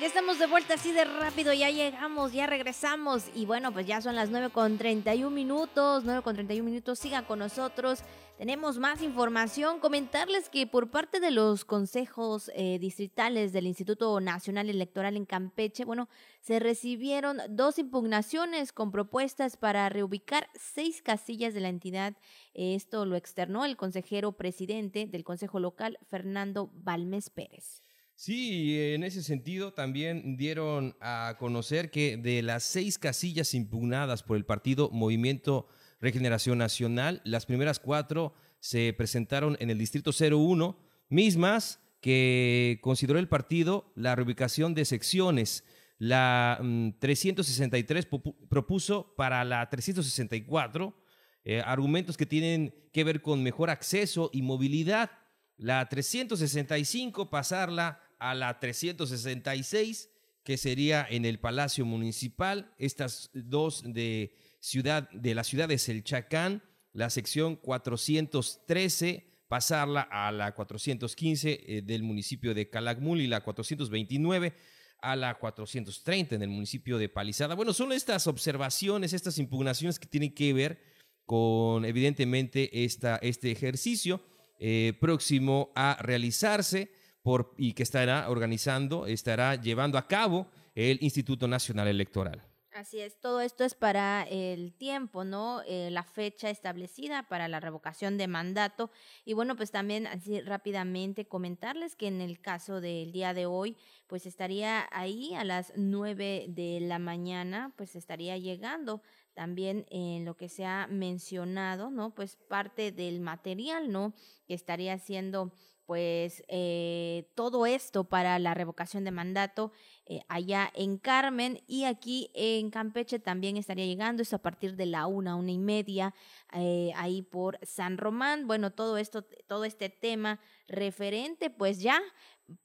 [0.00, 3.24] Ya estamos de vuelta así de rápido, ya llegamos, ya regresamos.
[3.34, 7.24] Y bueno, pues ya son las 9 con 31 minutos, 9 con 31 minutos, sigan
[7.24, 7.98] con nosotros.
[8.40, 9.80] Tenemos más información.
[9.80, 15.84] Comentarles que por parte de los consejos eh, distritales del Instituto Nacional Electoral en Campeche,
[15.84, 16.08] bueno,
[16.40, 22.16] se recibieron dos impugnaciones con propuestas para reubicar seis casillas de la entidad.
[22.54, 27.82] Esto lo externó el consejero presidente del Consejo Local, Fernando Balmes Pérez.
[28.14, 34.38] Sí, en ese sentido también dieron a conocer que de las seis casillas impugnadas por
[34.38, 35.68] el partido Movimiento
[36.00, 37.20] Regeneración Nacional.
[37.24, 44.16] Las primeras cuatro se presentaron en el Distrito 01, mismas que consideró el partido la
[44.16, 45.64] reubicación de secciones.
[45.98, 46.58] La
[46.98, 50.96] 363 mm, propuso para la 364
[51.44, 55.10] eh, argumentos que tienen que ver con mejor acceso y movilidad.
[55.56, 60.10] La 365 pasarla a la 366,
[60.42, 62.72] que sería en el Palacio Municipal.
[62.78, 70.54] Estas dos de ciudad, de la ciudad de Selchacán, la sección 413, pasarla a la
[70.54, 74.54] 415 eh, del municipio de Calakmul y la 429
[75.02, 77.54] a la 430 en el municipio de Palizada.
[77.54, 80.80] Bueno, son estas observaciones, estas impugnaciones que tienen que ver
[81.24, 84.22] con evidentemente esta, este ejercicio
[84.58, 86.92] eh, próximo a realizarse
[87.22, 92.49] por, y que estará organizando, estará llevando a cabo el Instituto Nacional Electoral.
[92.80, 95.60] Así es, todo esto es para el tiempo, ¿no?
[95.66, 98.90] Eh, la fecha establecida para la revocación de mandato.
[99.26, 103.76] Y bueno, pues también así rápidamente comentarles que en el caso del día de hoy,
[104.06, 109.02] pues estaría ahí a las nueve de la mañana, pues estaría llegando
[109.34, 112.14] también en lo que se ha mencionado, ¿no?
[112.14, 114.14] Pues parte del material, ¿no?
[114.46, 115.52] Que estaría siendo
[115.90, 119.72] pues eh, todo esto para la revocación de mandato
[120.06, 124.86] eh, allá en Carmen y aquí en Campeche también estaría llegando, esto a partir de
[124.86, 126.14] la una, una y media,
[126.52, 128.46] eh, ahí por San Román.
[128.46, 132.00] Bueno, todo esto, todo este tema referente, pues ya,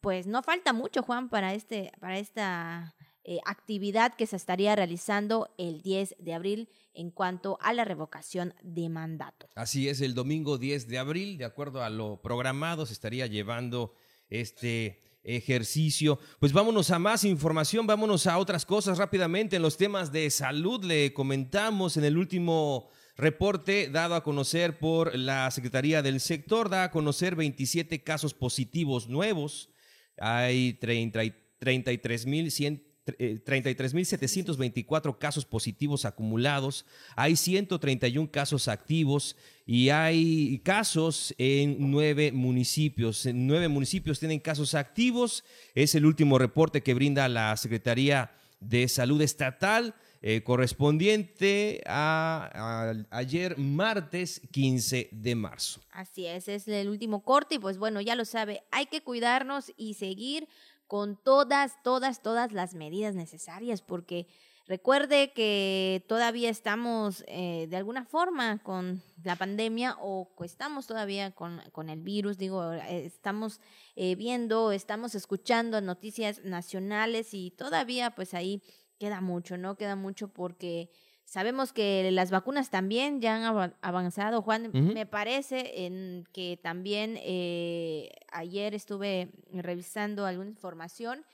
[0.02, 2.94] pues no falta mucho, Juan, para este, para esta
[3.28, 8.54] eh, actividad que se estaría realizando el 10 de abril en cuanto a la revocación
[8.62, 9.50] de mandato.
[9.56, 13.96] Así es, el domingo 10 de abril, de acuerdo a lo programado, se estaría llevando
[14.30, 16.20] este ejercicio.
[16.40, 19.56] Pues vámonos a más información, vámonos a otras cosas rápidamente.
[19.56, 25.18] En los temas de salud le comentamos en el último reporte dado a conocer por
[25.18, 29.72] la Secretaría del Sector, da a conocer 27 casos positivos nuevos.
[30.20, 41.91] Hay 33.100 33.724 eh, casos positivos acumulados, hay 131 casos activos y hay casos en
[41.91, 43.26] nueve municipios.
[43.26, 45.44] En nueve municipios tienen casos activos.
[45.74, 49.96] Es el último reporte que brinda la Secretaría de Salud Estatal.
[50.28, 55.82] Eh, correspondiente a, ayer martes 15 de marzo.
[55.91, 59.72] Así es, es el último corte y pues bueno, ya lo sabe, hay que cuidarnos
[59.78, 60.48] y seguir
[60.88, 64.28] con todas, todas, todas las medidas necesarias, porque
[64.67, 71.62] recuerde que todavía estamos eh, de alguna forma con la pandemia o estamos todavía con,
[71.71, 73.62] con el virus, digo, estamos
[73.95, 78.62] eh, viendo, estamos escuchando noticias nacionales y todavía pues ahí
[79.00, 79.76] queda mucho, ¿no?
[79.76, 80.89] Queda mucho porque
[81.26, 84.70] Sabemos que las vacunas también ya han avanzado, Juan.
[84.74, 91.26] Me parece en que también eh, ayer estuve revisando alguna información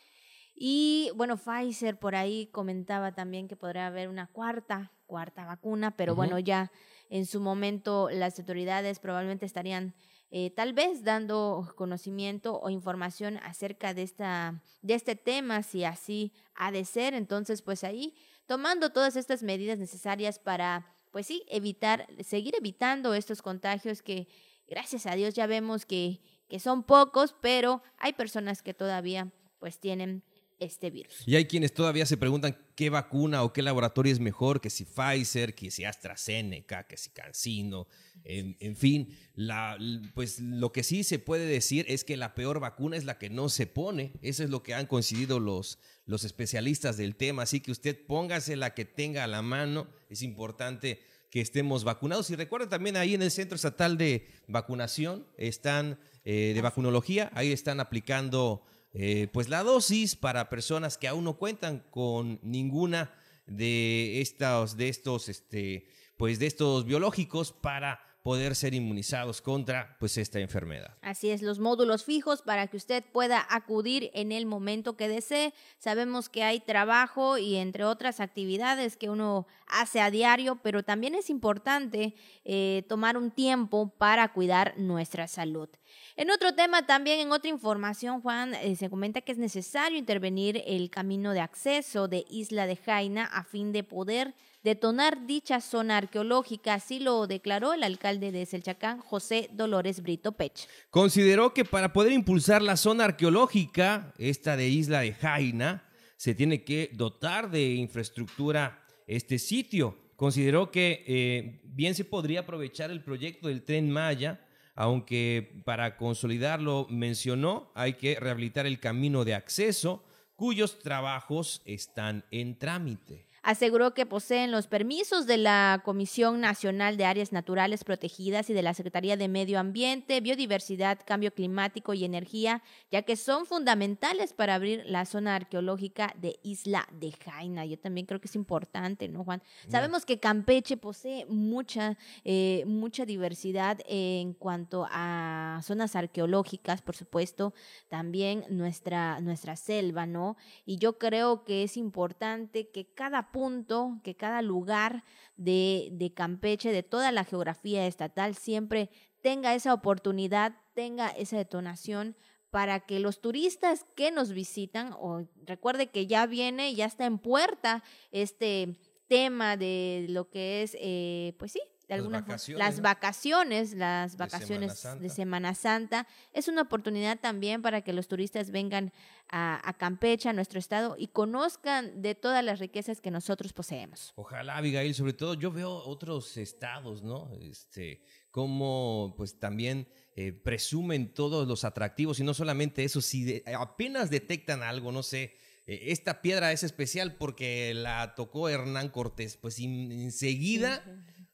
[0.56, 6.16] Y bueno, Pfizer por ahí comentaba también que podría haber una cuarta, cuarta vacuna, pero
[6.16, 6.72] bueno, ya
[7.10, 9.94] en su momento las autoridades probablemente estarían
[10.30, 16.32] eh, tal vez dando conocimiento o información acerca de, esta, de este tema, si así
[16.56, 17.14] ha de ser.
[17.14, 18.14] Entonces, pues ahí
[18.46, 24.28] tomando todas estas medidas necesarias para, pues sí, evitar, seguir evitando estos contagios que,
[24.68, 29.80] gracias a Dios, ya vemos que, que son pocos, pero hay personas que todavía pues
[29.80, 30.24] tienen
[30.62, 31.24] este virus.
[31.26, 34.86] Y hay quienes todavía se preguntan qué vacuna o qué laboratorio es mejor, que si
[34.86, 37.88] Pfizer, que si AstraZeneca, que si CanSino,
[38.24, 39.78] en, fin, la,
[40.14, 43.32] pues lo que sí se puede decir es que la peor vacuna es la que
[43.32, 47.62] no se pone, eso es lo que han coincidido los, los especialistas del tema, así
[47.62, 52.30] que usted póngase la que tenga a la mano, es importante que estemos vacunados.
[52.30, 57.52] Y recuerda también ahí en el Centro Estatal de Vacunación, están eh, de vacunología, ahí
[57.52, 63.14] están aplicando eh, pues la dosis para personas que aún no cuentan con ninguna
[63.46, 70.18] de estos, de estos, este, pues de estos biológicos para poder ser inmunizados contra pues
[70.18, 70.96] esta enfermedad.
[71.02, 75.54] Así es, los módulos fijos para que usted pueda acudir en el momento que desee.
[75.80, 81.16] Sabemos que hay trabajo y entre otras actividades que uno hace a diario, pero también
[81.16, 82.14] es importante
[82.46, 85.70] eh, tomar un tiempo para cuidar nuestra salud.
[86.16, 90.62] En otro tema, también en otra información, Juan, eh, se comenta que es necesario intervenir
[90.68, 95.98] el camino de acceso de Isla de Jaina a fin de poder detonar dicha zona
[95.98, 100.68] arqueológica, así lo declaró el alcalde de Selchacán, José Dolores Brito Pech.
[100.90, 106.64] Consideró que para poder impulsar la zona arqueológica, esta de Isla de Jaina, se tiene
[106.64, 109.98] que dotar de infraestructura este sitio.
[110.16, 114.46] Consideró que eh, bien se podría aprovechar el proyecto del tren Maya,
[114.76, 120.04] aunque para consolidarlo mencionó hay que rehabilitar el camino de acceso,
[120.36, 127.06] cuyos trabajos están en trámite aseguró que poseen los permisos de la Comisión Nacional de
[127.06, 132.62] Áreas Naturales Protegidas y de la Secretaría de Medio Ambiente, Biodiversidad, Cambio Climático y Energía,
[132.92, 137.66] ya que son fundamentales para abrir la zona arqueológica de Isla de Jaina.
[137.66, 139.42] Yo también creo que es importante, ¿no, Juan?
[139.70, 147.54] Sabemos que Campeche posee mucha, eh, mucha diversidad en cuanto a zonas arqueológicas, por supuesto,
[147.90, 150.38] también nuestra, nuestra selva, ¿no?
[150.66, 155.04] Y yo creo que es importante que cada punto, que cada lugar
[155.38, 158.90] de, de Campeche, de toda la geografía estatal, siempre
[159.22, 162.16] tenga esa oportunidad, tenga esa detonación
[162.50, 167.18] para que los turistas que nos visitan, o recuerde que ya viene, ya está en
[167.18, 171.62] puerta este tema de lo que es, eh, pues sí,
[171.94, 176.08] algunas vacaciones, las vacaciones, las vacaciones de Semana, Santa.
[176.34, 178.92] Es una oportunidad también para que los turistas vengan
[179.30, 184.12] a, Campeche, a nuestro estado, y conozcan de todas las riquezas que nosotros poseemos.
[184.16, 187.32] Ojalá, Abigail, sobre todo yo veo otros estados, ¿no?
[187.40, 194.10] Este, como pues también eh, presumen todos los atractivos y no solamente eso, si apenas
[194.10, 199.60] detectan algo, no sé, eh, esta piedra es especial porque la tocó Hernán Cortés, pues
[199.60, 200.84] enseguida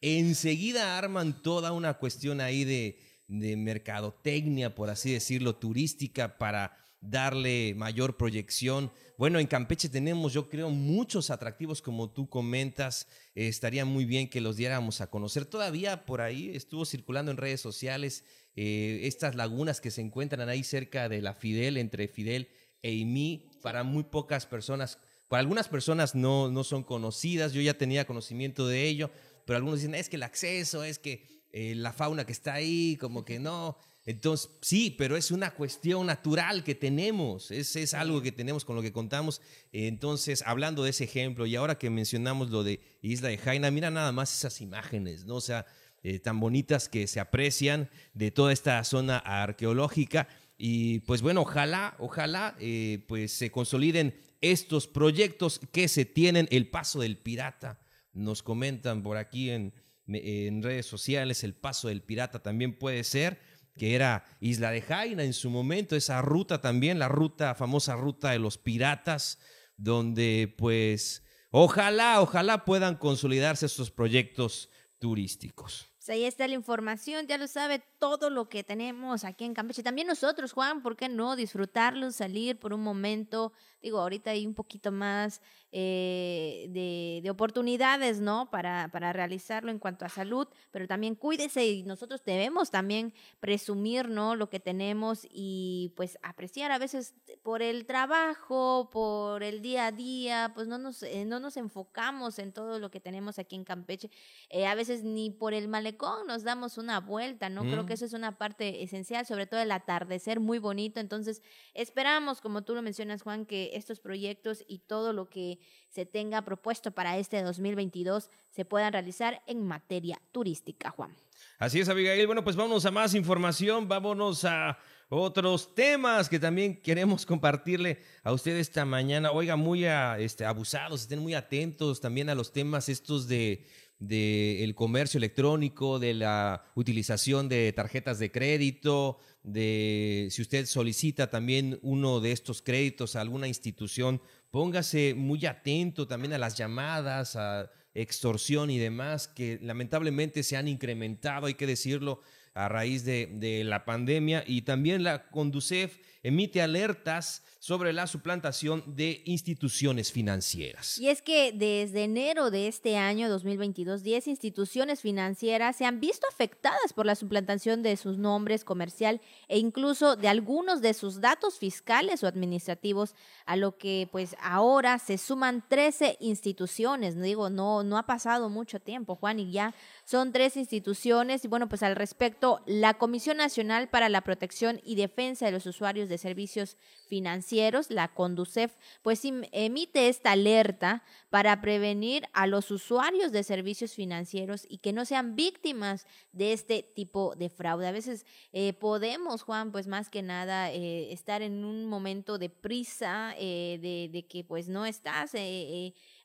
[0.02, 8.16] enseguida arman toda una cuestión ahí de, mercadotecnia, por así decirlo, turística para darle mayor
[8.16, 8.92] proyección.
[9.18, 13.08] Bueno, en Campeche tenemos, yo creo, muchos atractivos, como tú comentas.
[13.36, 15.46] estaría muy bien que los diéramos a conocer.
[15.46, 18.24] Todavía por ahí estuvo circulando en redes sociales
[18.60, 22.50] eh, estas lagunas que se encuentran ahí cerca de la Fidel, entre Fidel
[22.82, 24.98] e Imi, para muy pocas personas.
[25.28, 29.12] Para algunas personas no, no son conocidas, yo ya tenía conocimiento de ello,
[29.48, 32.98] pero algunos dicen, es que el acceso, es que eh, la fauna que está ahí,
[33.00, 33.78] como que no.
[34.06, 38.76] Entonces, sí, pero es una cuestión natural que tenemos, es, es algo que tenemos con
[38.76, 39.42] lo que contamos.
[39.72, 43.90] Entonces, hablando de ese ejemplo, y ahora que mencionamos lo de Isla de Jaina, mira
[43.90, 45.36] nada más esas imágenes, ¿no?
[45.36, 45.66] O sea,
[46.04, 50.28] eh, tan bonitas que se aprecian de toda esta zona arqueológica.
[50.58, 56.70] Y pues bueno, ojalá, ojalá eh, pues se consoliden estos proyectos que se tienen, el
[56.70, 57.80] paso del pirata
[58.18, 59.74] nos comentan por aquí en,
[60.06, 63.42] redes sociales, el paso del pirata también puede ser,
[63.76, 68.32] que era Isla de Jaina en su momento, esa ruta también, la ruta, famosa ruta
[68.32, 69.38] de los piratas,
[69.76, 74.70] donde pues ojalá, ojalá puedan consolidarse estos proyectos
[75.00, 75.86] turísticos.
[76.08, 79.84] Pues ahí está la información, ya lo sabe todo lo que tenemos aquí en Campeche.
[79.84, 83.52] También nosotros, Juan, ¿por qué no disfrutarlo, salir por un momento?
[83.82, 88.50] Digo, ahorita hay un poquito más eh, de, de, oportunidades, ¿no?
[88.50, 94.10] Para, para realizarlo en cuanto a salud, pero también cuídese y nosotros debemos también presumir,
[94.10, 94.36] ¿no?
[94.36, 99.92] Lo que tenemos y pues apreciar a veces por el trabajo, por el día a
[99.92, 103.64] día, pues no nos, eh, no nos enfocamos en todo lo que tenemos aquí en
[103.64, 104.10] Campeche.
[104.50, 107.62] Eh, a veces ni por el malecón nos damos una vuelta, ¿no?
[107.62, 107.96] Creo que mm.
[107.96, 111.00] eso es una parte esencial, sobre todo el atardecer muy bonito.
[111.00, 111.42] Entonces,
[111.74, 115.60] esperamos, como tú lo mencionas, Juan, que estos proyectos y todo lo que
[115.90, 121.16] se tenga propuesto para este 2022 se puedan realizar en materia turística, Juan.
[121.60, 122.26] Así es, Abigail.
[122.26, 124.78] Bueno, pues vámonos a más información, vámonos a
[125.10, 129.32] otros temas que también queremos compartirle a ustedes esta mañana.
[129.32, 133.66] Oiga, muy este, abusados, estén muy atentos también a los temas estos de
[134.00, 141.80] del comercio electrónico, de la utilización de tarjetas de crédito, de si usted solicita también
[141.82, 144.22] uno de estos créditos a alguna institución,
[144.52, 150.68] póngase muy atento también a las llamadas, a extorsión y demás, que lamentablemente se han
[150.68, 152.22] incrementado, hay que decirlo,
[152.58, 154.44] a raíz de, de la pandemia.
[154.46, 160.98] Y también la Conducef emite alertas sobre la suplantación de instituciones financieras.
[161.00, 166.28] Y es que desde enero de este año 2022, 10 instituciones financieras se han visto
[166.32, 171.58] afectadas por la suplantación de sus nombres comercial e incluso de algunos de sus datos
[171.58, 177.20] fiscales o administrativos, a lo que pues ahora se suman 13 instituciones.
[177.20, 179.74] Digo, no, no ha pasado mucho tiempo, Juan, y ya
[180.06, 181.44] son tres instituciones.
[181.44, 185.66] Y bueno, pues al respecto, la Comisión Nacional para la Protección y Defensa de los
[185.66, 186.78] Usuarios de Servicios
[187.08, 194.66] Financieros, la CONDUCEF, pues emite esta alerta para prevenir a los usuarios de servicios financieros
[194.70, 197.88] y que no sean víctimas de este tipo de fraude.
[197.88, 202.50] A veces eh, podemos, Juan, pues más que nada eh, estar en un momento de
[202.50, 205.34] prisa, eh, de, de, que pues no estás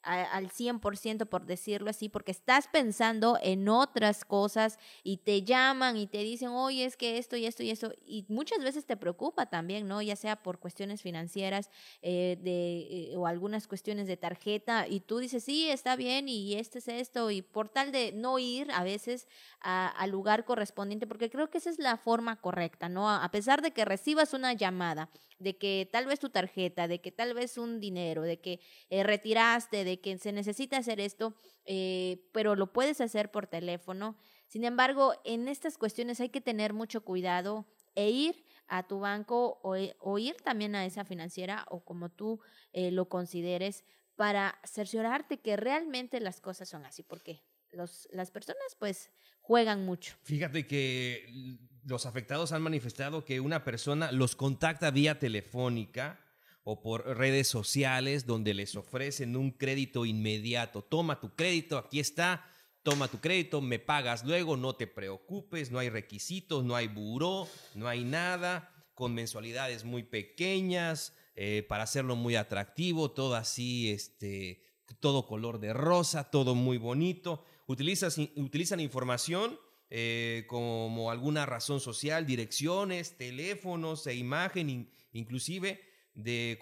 [0.03, 6.07] al 100% por decirlo así, porque estás pensando en otras cosas y te llaman y
[6.07, 9.46] te dicen, oye, es que esto y esto y esto, y muchas veces te preocupa
[9.46, 10.03] también, ¿no?
[10.03, 11.70] Ya sea por cuestiones financieras
[12.03, 16.55] eh, de, eh, o algunas cuestiones de tarjeta, y tú dices, sí, está bien, y
[16.55, 19.28] este es esto, y por tal de no ir a veces
[19.61, 23.09] al lugar correspondiente, porque creo que esa es la forma correcta, ¿no?
[23.09, 25.11] A pesar de que recibas una llamada,
[25.42, 29.03] de que tal vez tu tarjeta, de que tal vez un dinero, de que eh,
[29.03, 31.34] retiraste, de que se necesita hacer esto,
[31.64, 34.16] eh, pero lo puedes hacer por teléfono.
[34.47, 39.61] Sin embargo, en estas cuestiones hay que tener mucho cuidado e ir a tu banco
[39.62, 42.40] o, e, ir también a esa financiera o como tú
[42.72, 43.84] eh, lo consideres
[44.16, 50.16] para cerciorarte que realmente las cosas son así, porque los, las personas pues juegan mucho.
[50.22, 56.20] Fíjate que los afectados han manifestado que una persona los contacta vía telefónica
[56.64, 60.82] o por redes sociales donde les ofrecen un crédito inmediato.
[60.82, 62.44] Toma tu crédito, aquí está,
[62.82, 67.48] toma tu crédito, me pagas luego, no te preocupes, no hay requisitos, no hay buró,
[67.74, 74.62] no hay nada, con mensualidades muy pequeñas, eh, para hacerlo muy atractivo, todo así, este,
[75.00, 77.44] todo color de rosa, todo muy bonito.
[77.66, 79.58] utilizan información
[79.94, 86.58] eh, como alguna razón social, direcciones, teléfonos e imagen, inclusive de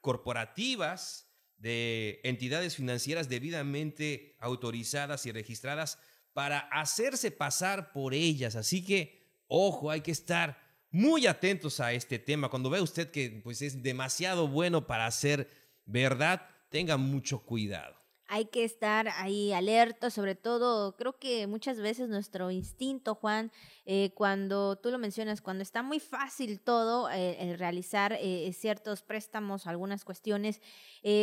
[0.00, 5.98] corporativas, de entidades financieras debidamente autorizadas y registradas
[6.32, 8.56] para hacerse pasar por ellas.
[8.56, 10.58] Así que, ojo, hay que estar
[10.90, 12.48] muy atentos a este tema.
[12.48, 15.48] Cuando ve usted que pues, es demasiado bueno para ser
[15.84, 18.01] verdad, tenga mucho cuidado
[18.32, 23.52] hay que estar ahí alerta, sobre todo, creo que muchas veces nuestro instinto, Juan,
[23.84, 29.02] eh, cuando tú lo mencionas, cuando está muy fácil todo, eh, el realizar eh, ciertos
[29.02, 30.62] préstamos, algunas cuestiones,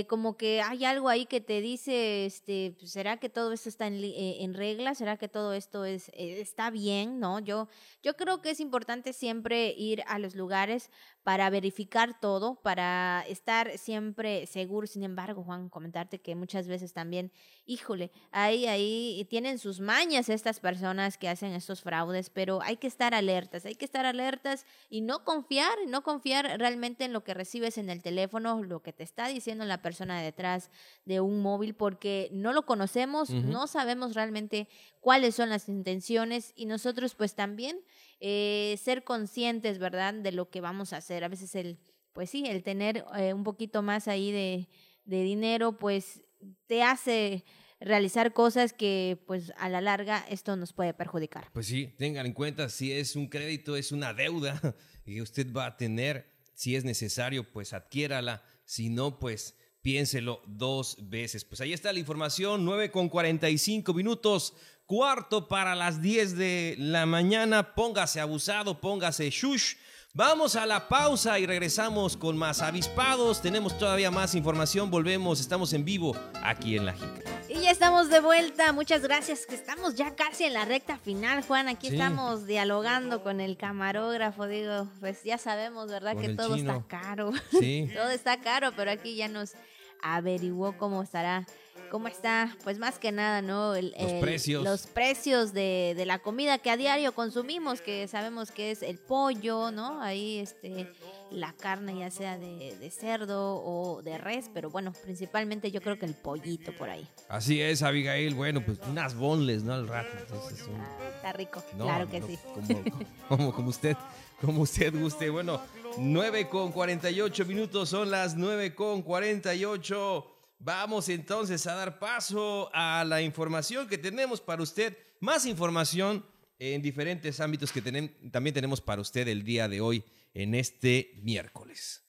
[0.08, 3.88] como que hay algo ahí que te dice, este, pues, ¿será que todo esto está
[3.88, 4.94] en, en regla?
[4.94, 7.20] ¿Será que todo esto es, está bien?
[7.20, 7.40] ¿No?
[7.40, 7.70] Yo,
[8.04, 10.92] yo creo que es importante siempre ir a los lugares
[11.30, 14.88] para verificar todo, para estar siempre seguro.
[14.88, 17.32] Sin embargo, Juan, comentarte que muchas veces también,
[17.68, 22.88] híjole, ahí, ahí tienen sus mañas estas personas que hacen estos fraudes, pero hay que
[22.88, 27.36] estar alertas, hay que estar alertas y no confiar, no confiar realmente en lo que
[27.36, 30.72] recibes en el teléfono, lo que te está diciendo la persona detrás
[31.06, 34.68] de un móvil, porque no lo conocemos, no sabemos realmente
[35.00, 37.80] cuáles son las intenciones y nosotros pues también
[38.20, 41.24] eh, ser conscientes, ¿verdad?, de lo que vamos a hacer.
[41.24, 41.80] A veces el,
[42.14, 44.68] pues sí, el tener eh, un poquito más ahí de,
[45.06, 46.22] de dinero, pues
[46.68, 47.44] te hace
[47.80, 51.50] realizar cosas que pues a la larga esto nos puede perjudicar.
[51.54, 54.76] Pues sí, tengan en cuenta si es un crédito, es una deuda
[55.06, 60.98] que usted va a tener, si es necesario, pues adquiérala, si no, pues piénselo dos
[61.10, 61.46] veces.
[61.46, 64.54] Pues ahí está la información, 9 con 45 minutos,
[64.90, 69.76] cuarto para las 10 de la mañana, póngase abusado, póngase shush.
[70.16, 73.40] Vamos a la pausa y regresamos con más avispados.
[73.40, 74.90] Tenemos todavía más información.
[74.90, 77.22] Volvemos, estamos en vivo aquí en La Jica.
[77.48, 78.74] Y ya estamos de vuelta.
[78.74, 79.46] Muchas gracias.
[79.46, 81.68] Que estamos ya casi en la recta final, Juan.
[81.68, 84.48] Aquí estamos dialogando con el camarógrafo.
[84.48, 86.18] Digo, pues ya sabemos, ¿verdad?
[86.18, 87.32] que todo está caro.
[87.52, 87.92] Sí.
[87.96, 89.54] todo está caro, pero aquí ya nos
[90.02, 91.46] averiguó cómo estará
[91.90, 93.74] cómo está, pues más que nada, ¿no?
[93.76, 94.64] los precios.
[94.64, 98.98] Los precios de, de, la comida que a diario consumimos, que sabemos que es el
[98.98, 100.02] pollo, ¿no?
[100.02, 100.92] Ahí, este,
[101.32, 105.98] la carne ya sea de, de, cerdo o de res, pero bueno, principalmente yo creo
[105.98, 107.08] que el pollito por ahí.
[107.28, 108.36] Así es, Abigail.
[108.36, 109.74] Bueno, pues unas bonles, ¿no?
[109.74, 110.10] Al rato.
[110.32, 112.40] Ah, está rico, claro que sí.
[112.54, 112.84] Como,
[113.28, 113.98] como, como, usted,
[114.42, 115.30] como usted guste.
[115.30, 115.62] Bueno,
[115.98, 120.36] 9 con 48 minutos, son las 9 con 48.
[120.62, 124.98] Vamos entonces a dar paso a la información que tenemos para usted.
[125.22, 126.26] Más información
[126.60, 130.04] en diferentes ámbitos que también tenemos para usted el día de hoy,
[130.34, 132.04] en este miércoles.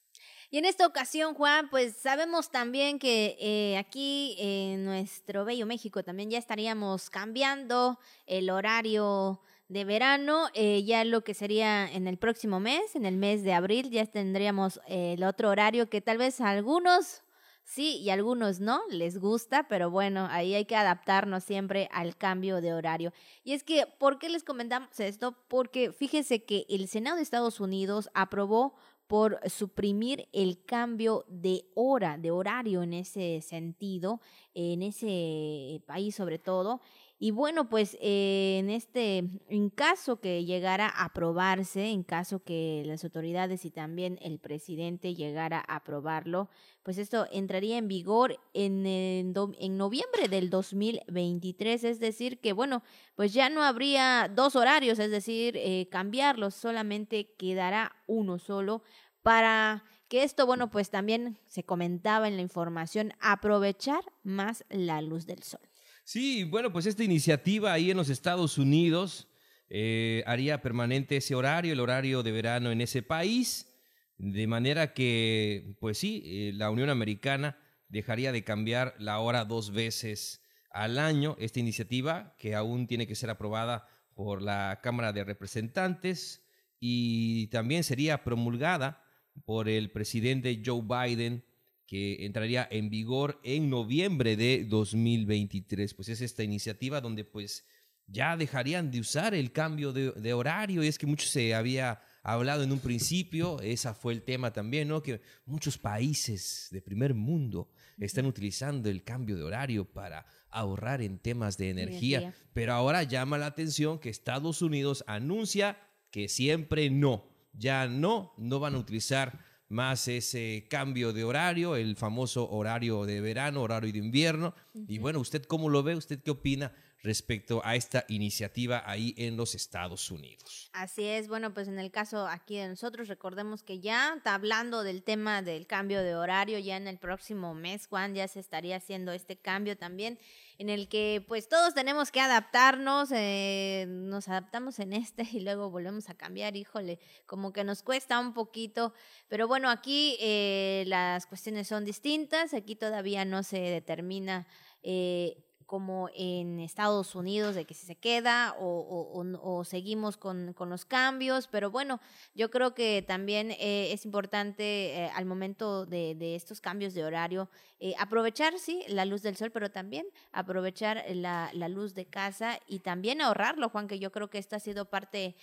[0.49, 6.03] Y en esta ocasión, Juan, pues sabemos también que eh, aquí en nuestro bello México
[6.03, 9.39] también ya estaríamos cambiando el horario
[9.69, 13.53] de verano, eh, ya lo que sería en el próximo mes, en el mes de
[13.53, 17.23] abril, ya tendríamos el otro horario que tal vez algunos
[17.71, 22.59] sí y algunos no, les gusta, pero bueno, ahí hay que adaptarnos siempre al cambio
[22.59, 23.13] de horario.
[23.43, 25.37] Y es que, ¿por qué les comentamos esto?
[25.47, 28.75] Porque fíjese que el Senado de Estados Unidos aprobó
[29.07, 34.21] por suprimir el cambio de hora, de horario en ese sentido,
[34.53, 36.81] en ese país sobre todo.
[37.23, 42.81] Y bueno, pues eh, en este, en caso que llegara a aprobarse, en caso que
[42.87, 46.49] las autoridades y también el presidente llegara a aprobarlo,
[46.81, 52.81] pues esto entraría en vigor en, en, noviembre del 2023, es decir, que bueno,
[53.13, 58.81] pues ya no habría dos horarios, es decir, eh, cambiarlos, solamente quedará uno solo
[59.21, 65.27] para que esto, bueno, pues también se comentaba en la información, aprovechar más la luz
[65.27, 65.70] del sol.
[66.03, 69.27] Sí, bueno, pues esta iniciativa ahí en los Estados Unidos
[69.69, 73.71] eh, haría permanente ese horario, el horario de verano en ese país,
[74.17, 79.71] de manera que, pues sí, eh, la Unión Americana dejaría de cambiar la hora dos
[79.71, 81.35] veces al año.
[81.39, 86.45] Esta iniciativa, que aún tiene que ser aprobada por la Cámara de Representantes
[86.79, 89.03] y también sería promulgada
[89.45, 91.45] por el presidente Joe Biden
[91.91, 95.93] que entraría en vigor en noviembre de 2023.
[95.93, 97.65] Pues es esta iniciativa donde pues
[98.07, 100.85] ya dejarían de usar el cambio de, horario.
[100.85, 104.87] Y es que mucho se había hablado en un principio, ese fue el tema también,
[104.87, 105.03] ¿no?
[105.03, 111.19] Que muchos países de primer mundo están utilizando el cambio de horario para ahorrar en
[111.19, 115.77] temas de energía, pero ahora llama la atención que Estados Unidos anuncia
[116.09, 121.95] que siempre no, ya no, no van a utilizar más ese cambio de horario, el
[121.95, 124.53] famoso horario de verano, horario de invierno.
[124.87, 125.95] Y bueno, ¿usted cómo lo ve?
[125.95, 126.71] ¿Usted qué opina?
[127.03, 130.69] respecto a esta iniciativa ahí en los Estados Unidos.
[130.73, 134.83] Así es, bueno, pues en el caso aquí de nosotros, recordemos que ya está hablando
[134.83, 138.75] del tema del cambio de horario, ya en el próximo mes, Juan, ya se estaría
[138.75, 140.19] haciendo este cambio también
[140.61, 145.71] en el que pues todos tenemos que adaptarnos, eh, nos adaptamos en este y luego
[145.71, 148.93] volvemos a cambiar, híjole, como que nos cuesta un poquito,
[149.27, 154.45] pero bueno, aquí eh, las cuestiones son distintas, aquí todavía no se determina
[154.83, 161.47] eh, como en Estados Unidos, de que si se queda o, seguimos con, los cambios,
[161.47, 162.01] pero bueno,
[162.35, 167.49] yo creo que también eh, es importante eh, al momento de, estos cambios de horario
[167.79, 172.59] eh, aprovechar, sí, la luz del sol, pero también aprovechar la, la, luz de casa
[172.67, 175.37] y también ahorrarlo, Juan, que yo creo que esto ha sido parte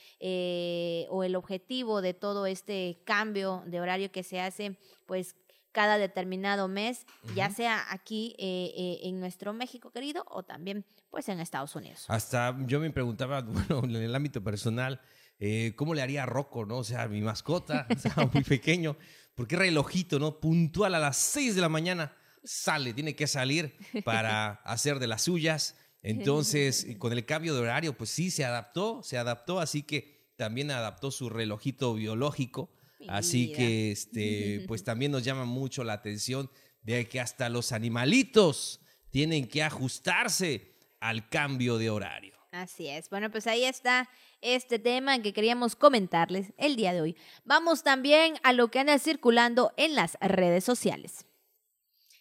[1.09, 4.77] o el objetivo de todo este cambio de horario que se hace,
[5.07, 5.37] pues
[5.73, 11.29] cada determinado mes, ya sea aquí eh, eh, en nuestro México querido o también pues
[11.29, 12.05] en Estados Unidos.
[12.09, 15.01] Hasta yo me preguntaba, bueno, en el ámbito personal,
[15.39, 16.79] eh, ¿cómo le haría a Rocco, no?
[16.79, 18.97] O sea, mi mascota, estaba muy pequeño,
[19.35, 20.41] porque relojito, ¿no?
[20.41, 25.23] Puntual a las 6 de la mañana sale, tiene que salir para hacer de las
[25.23, 25.77] suyas.
[26.01, 30.71] Entonces, con el cambio de horario, pues sí, se adaptó, se adaptó, así que también
[30.71, 32.71] adaptó su relojito biológico
[33.07, 36.51] Así que, este, pues también nos llama mucho la atención
[36.83, 38.81] de que hasta los animalitos
[39.11, 42.35] tienen que ajustarse al cambio de horario.
[42.51, 43.11] Así es.
[43.11, 44.09] Bueno, pues ahí está
[44.41, 47.17] este tema que queríamos comentarles el día de hoy.
[47.45, 51.28] Vamos también a lo que anda circulando en las redes sociales.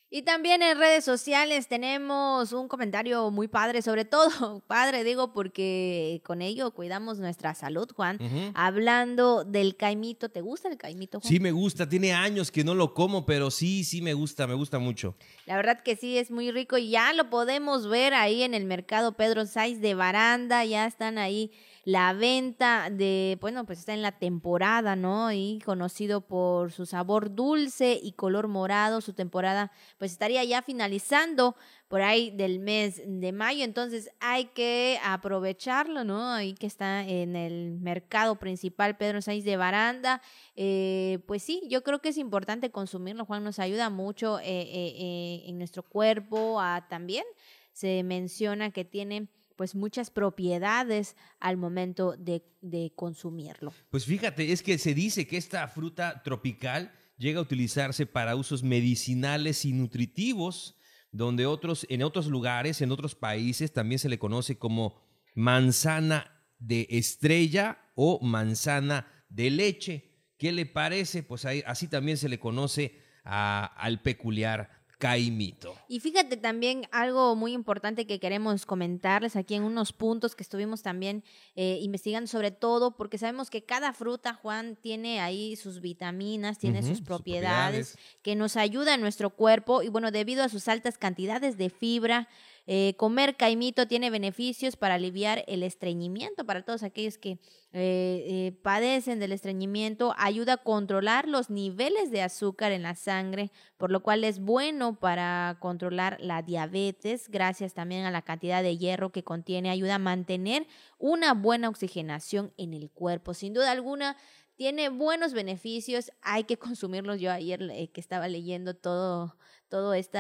[0.10, 6.22] Y también en redes sociales tenemos un comentario muy padre, sobre todo padre digo porque
[6.24, 8.18] con ello cuidamos nuestra salud, Juan.
[8.54, 11.30] Hablando del caimito, ¿te gusta el caimito, Juan?
[11.30, 14.54] Sí, me gusta, tiene años que no lo como, pero sí, sí me gusta, me
[14.54, 15.16] gusta mucho.
[15.46, 18.64] La verdad que sí, es muy rico y ya lo podemos ver ahí en el
[18.64, 21.52] mercado Pedro Saiz de Baranda, ya están ahí
[21.88, 25.32] la venta de, bueno, pues está en la temporada, ¿no?
[25.32, 31.56] Y conocido por su sabor dulce y color morado, su temporada pues estaría ya finalizando
[31.88, 36.30] por ahí del mes de mayo, entonces hay que aprovecharlo, ¿no?
[36.30, 40.22] Ahí que está en el mercado principal Pedro Sáenz de Baranda,
[40.58, 45.44] eh, pues sí, yo creo que es importante consumirlo, Juan, nos ayuda mucho eh, eh,
[45.46, 47.24] en nuestro cuerpo, a, también
[47.72, 53.74] se menciona que tiene pues muchas propiedades al momento de, de, consumirlo.
[53.90, 58.64] Pues fíjate, es que se dice que esta fruta tropical llega a utilizarse para usos
[58.64, 60.78] medicinales y nutritivos,
[61.12, 65.02] donde otros, en otros lugares, en otros países, también se le conoce como
[65.36, 70.14] manzana de estrella o manzana de leche.
[70.38, 71.24] ¿Qué le parece?
[71.24, 75.76] Pues así también se le conoce al peculiar Caimito.
[75.88, 80.82] Y fíjate también algo muy importante que queremos comentarles aquí en unos puntos que estuvimos
[80.82, 81.24] también
[81.56, 86.82] eh, investigando sobre todo, porque sabemos que cada fruta, Juan, tiene ahí sus vitaminas, tiene
[86.82, 90.68] sus, propiedades, sus propiedades que nos ayuda a nuestro cuerpo y bueno, debido a sus
[90.68, 92.28] altas cantidades de fibra,
[92.70, 97.40] eh, comer caimito tiene beneficios para aliviar el estreñimiento, para todos aquellos que eh,
[97.72, 103.90] eh, padecen del estreñimiento, ayuda a controlar los niveles de azúcar en la sangre, por
[103.90, 109.14] lo cual es bueno para controlar la diabetes, gracias también a la cantidad de hierro
[109.14, 113.34] que contiene, ayuda a mantener una buena oxigenación en el cuerpo.
[113.34, 114.18] Sin duda alguna,
[114.58, 117.22] tiene buenos beneficios, hay que consumirlos.
[117.22, 117.60] Yo ayer
[117.94, 119.38] que estaba leyendo todo,
[119.70, 120.20] todo este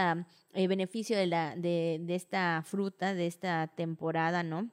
[0.54, 4.72] beneficio de, la, de esta fruta, de esta temporada, ¿no?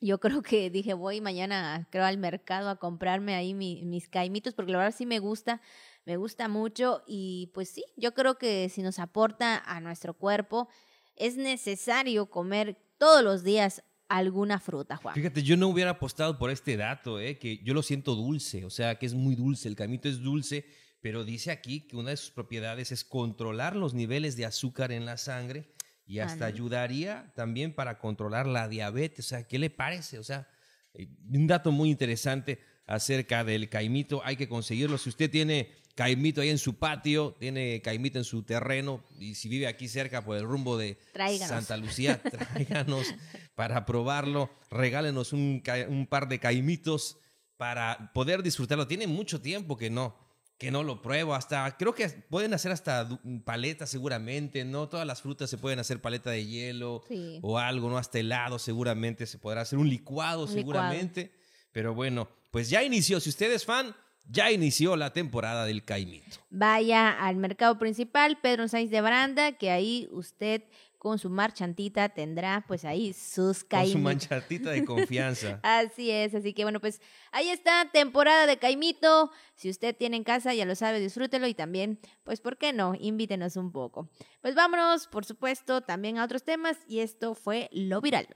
[0.00, 4.72] Yo creo que dije, voy mañana, creo, al mercado a comprarme ahí mis caimitos, porque
[4.72, 5.62] la verdad sí me gusta,
[6.04, 10.68] me gusta mucho y pues sí, yo creo que si nos aporta a nuestro cuerpo,
[11.16, 15.14] es necesario comer todos los días alguna fruta, Juan.
[15.14, 17.38] Fíjate, yo no hubiera apostado por este dato, ¿eh?
[17.38, 20.66] que yo lo siento dulce, o sea, que es muy dulce, el caimito es dulce,
[21.06, 25.06] pero dice aquí que una de sus propiedades es controlar los niveles de azúcar en
[25.06, 25.72] la sangre
[26.04, 29.26] y hasta ayudaría también para controlar la diabetes.
[29.26, 30.18] O sea, ¿qué le parece?
[30.18, 30.48] O sea,
[30.94, 34.20] eh, un dato muy interesante acerca del caimito.
[34.24, 34.98] Hay que conseguirlo.
[34.98, 39.48] Si usted tiene caimito ahí en su patio, tiene caimito en su terreno y si
[39.48, 40.98] vive aquí cerca por el rumbo de
[41.38, 42.20] Santa Lucía,
[42.52, 43.14] tráiganos
[43.54, 44.50] para probarlo.
[44.72, 47.18] Regálenos un, un par de caimitos
[47.56, 48.88] para poder disfrutarlo.
[48.88, 50.25] Tiene mucho tiempo que no
[50.58, 51.34] que no lo pruebo.
[51.34, 53.08] Hasta creo que pueden hacer hasta
[53.44, 54.88] paletas seguramente, ¿no?
[54.88, 57.02] Todas las frutas se pueden hacer paleta de hielo
[57.42, 57.98] o algo, ¿no?
[57.98, 61.32] Hasta helado seguramente se podrá hacer un licuado seguramente.
[61.72, 63.20] Pero bueno, pues ya inició.
[63.20, 63.94] Si usted es fan,
[64.28, 66.38] ya inició la temporada del caimito.
[66.50, 70.64] Vaya al mercado principal, Pedro Sáenz de Baranda, que ahí usted
[70.98, 73.92] con su marchantita tendrá pues ahí sus caimitos.
[73.92, 75.60] Con su marchantita de confianza.
[75.62, 77.00] así es, así que bueno, pues
[77.32, 79.30] ahí está, temporada de caimito.
[79.54, 82.94] Si usted tiene en casa, ya lo sabe, disfrútelo y también, pues, ¿por qué no?
[82.98, 84.10] Invítenos un poco.
[84.40, 88.28] Pues vámonos, por supuesto, también a otros temas y esto fue lo viral.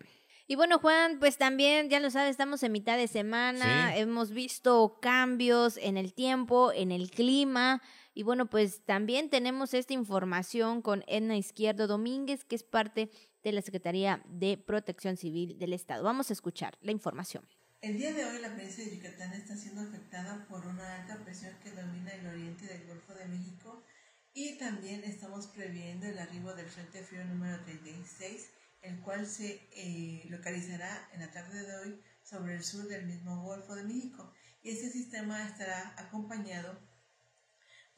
[0.51, 4.99] Y bueno, Juan, pues también, ya lo sabes, estamos en mitad de semana, hemos visto
[5.01, 7.81] cambios en el tiempo, en el clima,
[8.15, 13.11] y bueno, pues también tenemos esta información con Edna Izquierdo Domínguez, que es parte
[13.43, 16.05] de la Secretaría de Protección Civil del Estado.
[16.05, 17.47] Vamos a escuchar la información.
[17.81, 21.55] El día de hoy la provincia de Yucatán está siendo afectada por una alta presión
[21.63, 23.83] que domina el oriente del Golfo de México
[24.35, 28.51] y también estamos previendo el arribo del Frente Frío número 36,
[28.83, 33.43] el cual se eh, localizará en la tarde de hoy sobre el sur del mismo
[33.45, 34.31] Golfo de México.
[34.63, 36.79] Y este sistema estará acompañado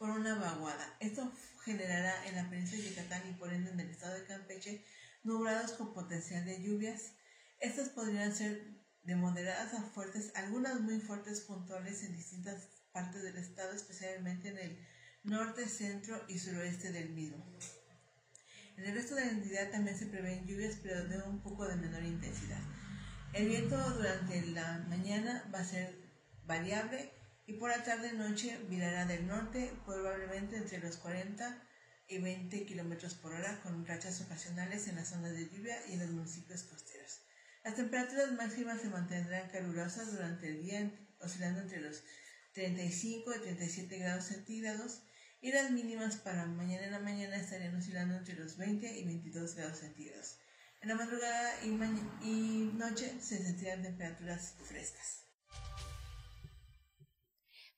[0.03, 0.97] por una vaguada.
[0.99, 1.33] Esto
[1.65, 4.85] generará en la península de Yucatán y por ende en el estado de Campeche
[5.23, 7.13] nublados con potencial de lluvias.
[7.61, 8.67] Estas podrían ser
[9.05, 14.59] de moderadas a fuertes, algunas muy fuertes puntuales en distintas partes del estado, especialmente en
[14.59, 14.89] el
[15.23, 17.47] norte, centro y suroeste del mismo.
[18.77, 21.77] En el resto de la entidad también se prevén lluvias, pero de un poco de
[21.77, 22.61] menor intensidad.
[23.33, 25.97] El viento durante la mañana va a ser
[26.45, 31.63] variable y por la tarde-noche virará del norte, probablemente entre los 40
[32.09, 36.01] y 20 kilómetros por hora con rachas ocasionales en las zonas de lluvia y en
[36.01, 37.23] los municipios costeros.
[37.65, 40.91] Las temperaturas máximas se mantendrán calurosas durante el día,
[41.21, 42.03] oscilando entre los
[42.53, 45.03] 35 y 37 grados centígrados,
[45.41, 49.57] y las mínimas para mañana en la mañana estarían oscilando entre los 20 y 22
[49.57, 50.39] grados centígrados.
[50.81, 51.69] En la madrugada y,
[52.25, 55.22] y noche se sentirán temperaturas frescas.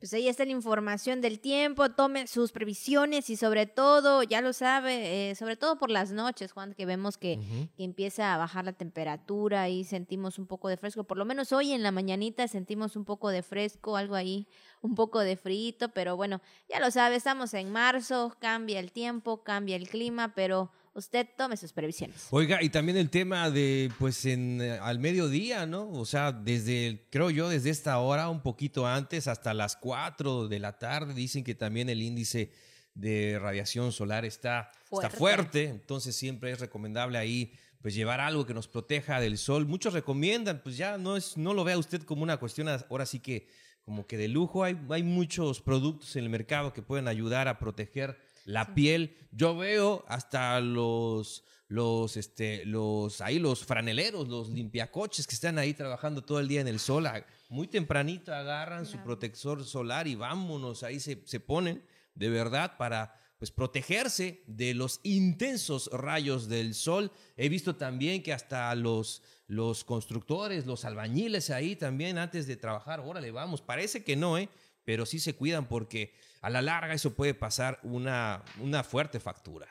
[0.05, 4.53] Pues ahí está la información del tiempo, tome sus previsiones y sobre todo, ya lo
[4.53, 7.41] sabe, eh, sobre todo por las noches, Juan, que vemos que,
[7.75, 11.05] que, empieza a bajar la temperatura y sentimos un poco de fresco.
[11.05, 14.47] Por lo menos hoy en la mañanita sentimos un poco de fresco, algo ahí,
[14.83, 19.43] un poco de frito, pero bueno, ya lo sabe, estamos en marzo, cambia el tiempo,
[19.43, 22.29] cambia el clima, pero usted tome sus previsiones.
[22.31, 25.91] Oiga, y también el tema de, pues, en, eh, al mediodía, ¿no?
[25.91, 30.59] O sea, desde, creo yo, desde esta hora, un poquito antes, hasta las 4 de
[30.59, 32.51] la tarde, dicen que también el índice
[32.95, 35.07] de radiación solar está fuerte.
[35.07, 39.67] está fuerte, entonces siempre es recomendable ahí pues llevar algo que nos proteja del sol.
[39.67, 43.19] Muchos recomiendan, pues ya no es no lo vea usted como una cuestión ahora sí
[43.19, 43.47] que
[43.83, 47.59] como que de lujo, hay hay muchos productos en el mercado que pueden ayudar a
[47.59, 49.17] proteger la piel.
[49.33, 55.75] Yo veo hasta los, los, este, los, ahí los franeleros, los limpiacoches que están ahí
[55.75, 57.09] trabajando todo el día en el sol.
[57.49, 61.85] Muy tempranito agarran su protector solar y vámonos, ahí se, se ponen
[62.15, 67.11] de verdad para pues protegerse de los intensos rayos del sol.
[67.37, 73.01] He visto también que hasta los, los constructores, los albañiles ahí también antes de trabajar,
[73.01, 74.49] órale, vamos, parece que no, ¿eh?
[74.85, 76.15] pero sí se cuidan porque
[76.45, 79.67] a la larga eso puede pasar una, una fuerte factura.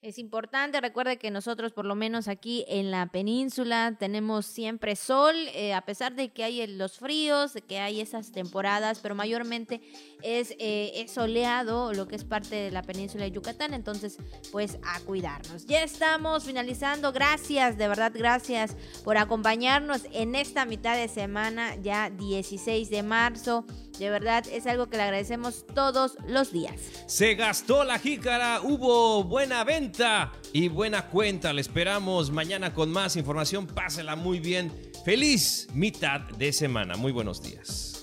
[0.00, 5.34] Es importante, recuerde que nosotros por lo menos aquí en la península tenemos siempre sol,
[5.54, 9.80] eh, a pesar de que hay los fríos, que hay esas temporadas, pero mayormente
[10.22, 14.18] es, eh, es, soleado lo que es parte de la península de Yucatán, entonces
[14.52, 15.66] pues a cuidarnos.
[15.66, 22.08] Ya estamos finalizando, gracias, de verdad gracias por acompañarnos en esta mitad de semana, ya
[22.10, 23.66] 16 de marzo.
[23.98, 26.74] De verdad es algo que le agradecemos todos los días.
[27.06, 31.52] Se gastó la jícara, hubo buena venta y buena cuenta.
[31.52, 33.66] Le esperamos mañana con más información.
[33.66, 34.72] Pásela muy bien.
[35.04, 36.96] Feliz mitad de semana.
[36.96, 37.97] Muy buenos días.